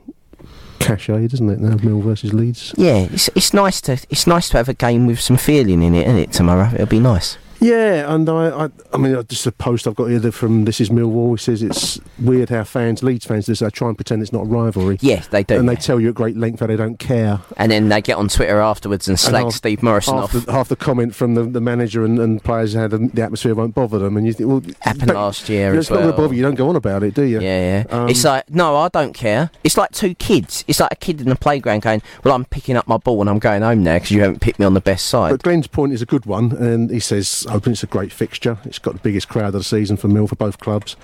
[0.79, 1.61] cachet, doesn't it?
[1.61, 2.75] Now Mill versus Leeds.
[2.77, 5.95] yeah, it's it's nice to it's nice to have a game with some feeling in
[5.95, 6.33] it, isn't it?
[6.33, 7.39] Tomorrow it'll be nice.
[7.63, 10.81] Yeah, and I, I, I mean, uh, just a post I've got here from This
[10.81, 11.37] Is Millwall.
[11.37, 13.47] It says it's weird how fans, Leeds fans.
[13.47, 14.99] They try and pretend it's not a rivalry.
[15.01, 15.59] Yes, they do.
[15.59, 17.41] And they tell you at great length how they don't care.
[17.57, 20.45] And then they get on Twitter afterwards and slag half- Steve Morison half off.
[20.45, 23.55] The, half the comment from the, the manager and, and players how the, the atmosphere
[23.55, 25.97] won't bother them, and you think, well, Happened last year you know, as it's not
[25.97, 26.17] going well.
[26.17, 26.39] to bother you.
[26.39, 27.41] You don't go on about it, do you?
[27.41, 27.97] Yeah, yeah.
[27.97, 29.51] Um, it's like no, I don't care.
[29.63, 30.65] It's like two kids.
[30.67, 33.31] It's like a kid in the playground going, "Well, I'm picking up my ball and
[33.31, 35.69] I'm going home now because you haven't picked me on the best side." But Glenn's
[35.69, 38.59] point is a good one, and he says, "Hoping it's a great fixture.
[38.65, 40.95] It's got the biggest crowd of the season for Mill for both clubs.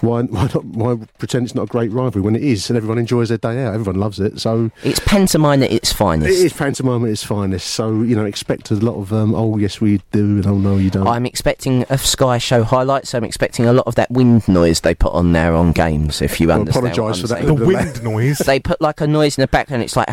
[0.00, 0.64] Why, why not?
[0.64, 3.62] Why pretend it's not a great rivalry when it is, and everyone enjoys their day
[3.64, 3.74] out.
[3.74, 4.40] Everyone loves it.
[4.40, 6.30] So It's pantomime at its finest.
[6.30, 7.68] it is pantomime at its finest.
[7.68, 10.76] So you know, expect a lot of um, oh yes we do, and oh no
[10.76, 11.06] you don't.
[11.06, 14.80] I'm expecting a Sky Show highlight, so I'm expecting a lot of that wind noise
[14.80, 16.20] they put on there on games.
[16.22, 17.46] If you Well, understand, what apologise for that.
[17.46, 18.38] The wind noise.
[18.38, 19.82] They put like a noise in the background.
[19.82, 20.08] It's like,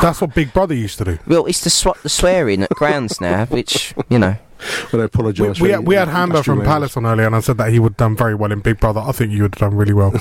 [0.00, 1.18] That's what Big Brother used to do.
[1.26, 4.36] well, it's to swap the swearing at grounds now, which you know.
[4.90, 5.60] But I apologise.
[5.60, 7.58] We, we, had, we had the Hamber from industrial Palace on earlier, and I said
[7.58, 9.00] that he would have done very well in Big Brother.
[9.00, 10.12] I think you would have done really well.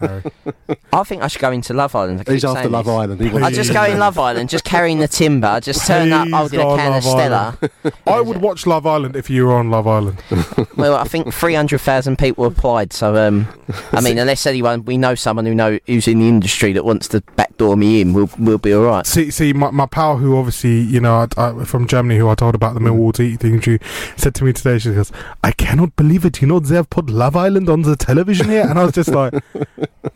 [0.00, 0.22] Harry.
[0.92, 2.20] I think I should go into Love Island.
[2.20, 2.94] I keep He's after Love this.
[2.94, 3.20] Island.
[3.20, 6.12] He I just to- go in Love Island, just carrying the timber, I just turn
[6.12, 7.58] up Please holding go a on can of Stella.
[8.06, 10.22] I would watch Love Island if you were on Love Island.
[10.76, 12.92] Well, I think three hundred thousand people applied.
[12.92, 13.46] So, um,
[13.92, 17.08] I mean, unless anyone we know someone who know who's in the industry that wants
[17.08, 17.22] to
[17.52, 19.06] backdoor me in, we'll we'll be all right.
[19.06, 22.34] See, see, my, my pal who obviously, you know, I, I, from Germany, who I
[22.34, 22.88] told about the mm.
[22.88, 23.78] Millwall tea thing, she
[24.16, 26.40] said to me today, she goes, I cannot believe it.
[26.40, 28.66] You know, they have put Love Island on the television here.
[28.68, 29.34] And I was just like,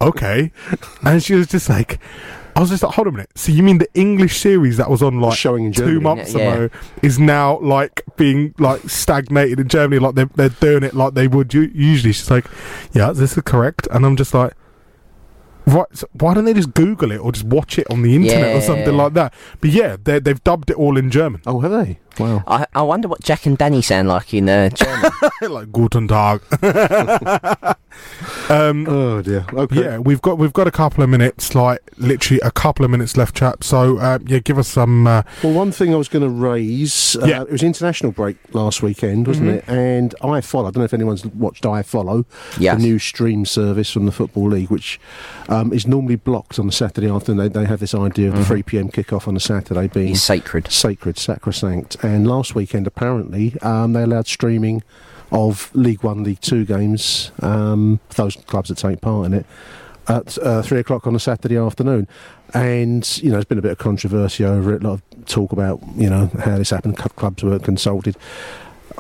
[0.01, 0.53] okay.
[1.03, 1.99] And she was just like,
[2.55, 3.31] I was just like, hold on a minute.
[3.35, 6.39] So you mean the English series that was on like Showing in two months Yeah,
[6.39, 6.55] yeah.
[6.55, 11.13] ago is now like being like stagnated in Germany, like they're, they're doing it like
[11.13, 12.15] they would u- usually.
[12.15, 12.47] She's like,
[12.93, 13.87] yeah, this is correct.
[13.91, 14.55] And I'm just like,
[15.67, 18.55] Right, so why don't they just Google it or just watch it on the internet
[18.55, 19.35] or something like that?
[19.61, 21.43] But yeah, they, they've dubbed it all in German.
[21.45, 21.99] Oh, have they?
[22.21, 22.45] Wow.
[22.47, 25.11] I, I wonder what Jack and Danny sound like in uh, German.
[25.43, 26.41] like Guten Tag.
[28.49, 29.45] Um, oh dear.
[29.53, 29.83] Okay.
[29.83, 33.17] Yeah, we've got we've got a couple of minutes, like literally a couple of minutes
[33.17, 33.65] left, chap.
[33.65, 35.07] So uh, yeah, give us some.
[35.07, 37.43] Uh, Well, one thing I was going to raise, uh, Yeah.
[37.43, 39.55] it was international break last weekend, wasn't Mhm.
[39.57, 39.65] it?
[39.69, 40.63] And iFollow.
[40.69, 42.25] I don't know if anyone's watched iFollow,
[42.59, 42.77] Yes.
[42.77, 45.01] the new stream service from the Football League, which
[45.49, 47.39] um, is normally blocked on the Saturday afternoon.
[47.53, 48.47] They, they have this idea of the Mhm.
[48.47, 48.89] 3 p.m.
[48.89, 51.97] kickoff on a Saturday being It's sacred, sacred, sacrosanct.
[52.03, 54.83] And last weekend, apparently, um, they allowed streaming
[55.33, 57.33] of League One, League Two games.
[57.43, 59.47] Um, those clubs that take part in it
[60.09, 62.07] at uh, three o'clock on a Saturday afternoon.
[62.55, 64.83] And you know, there's been a bit of controversy over it.
[64.83, 66.97] A lot of talk about you know how this happened.
[66.97, 68.17] Club- Clubs weren't consulted.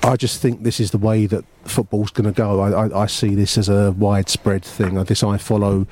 [0.02, 2.60] I just think this is the way that football's going to go.
[2.60, 5.02] I, I, I see this as a widespread thing.
[5.04, 5.86] This iFollow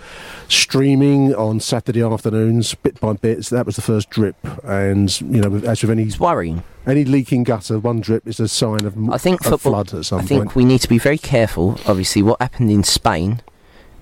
[0.48, 3.46] streaming on Saturday afternoons, bit by bit.
[3.46, 6.62] That was the first drip, and you know, as with any worrying.
[6.86, 9.72] Any leaking gutter, one drip is a sign of I think a football.
[9.84, 10.56] flood at some I think point.
[10.56, 11.78] we need to be very careful.
[11.86, 13.40] Obviously, what happened in Spain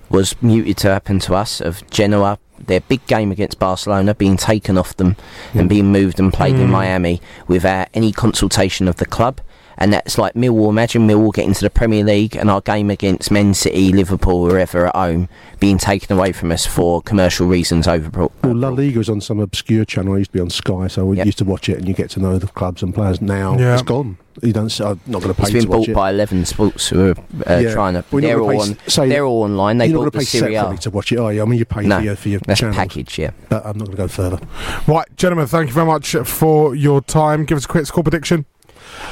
[0.09, 1.61] was muted to happen to us.
[1.61, 5.15] Of Girona, their big game against Barcelona being taken off them
[5.53, 6.71] and being moved and played in Mm.
[6.71, 9.39] Miami without any consultation of the club.
[9.77, 10.69] And that's like Millwall.
[10.69, 14.87] Imagine Millwall getting to the Premier League and our game against Man City, Liverpool, wherever
[14.87, 18.09] at home, being taken away from us for commercial reasons over.
[18.43, 20.13] Well, La Liga was on some obscure channel.
[20.13, 22.09] I used to be on Sky, so we used to watch it, and you get
[22.11, 23.21] to know the clubs and players.
[23.21, 23.73] Now Yeah.
[23.73, 24.17] it's gone.
[24.41, 24.65] You don't.
[24.65, 25.95] s- I'm not going to pay It's been to watch bought it.
[25.95, 27.15] by Eleven Sports, who are
[27.47, 27.73] uh, Yeah.
[27.73, 28.03] trying to.
[28.11, 29.77] Well, They're all, on, pay s- say- they're all online.
[29.77, 30.59] They You're bought not the to pay Serie A.
[30.59, 31.41] separately to watch it, are you?
[31.43, 32.75] I mean, you pay No, for your for your that's channels.
[32.77, 33.29] package, yeah.
[33.49, 34.39] But I'm not going to go further.
[34.87, 37.45] right, gentlemen, thank you very much for your time.
[37.45, 38.45] Give us a quick score prediction.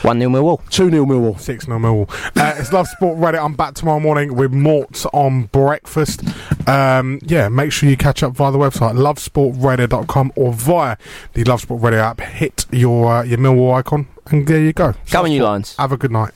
[0.01, 0.69] 1 0 Millwall.
[0.69, 1.39] 2 0 Millwall.
[1.39, 2.09] 6 0 Millwall.
[2.37, 3.43] Uh, it's Love Sport Radio.
[3.43, 6.23] I'm back tomorrow morning with Mort on breakfast.
[6.67, 10.97] Um, yeah, make sure you catch up via the website, lovesportradio.com or via
[11.33, 12.21] the Love Sport Radio app.
[12.21, 14.93] Hit your, uh, your Millwall icon, and there you go.
[15.09, 15.75] Come on, you Lions.
[15.77, 16.31] Have a good night.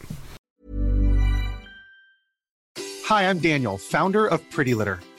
[3.06, 5.00] Hi, I'm Daniel, founder of Pretty Litter.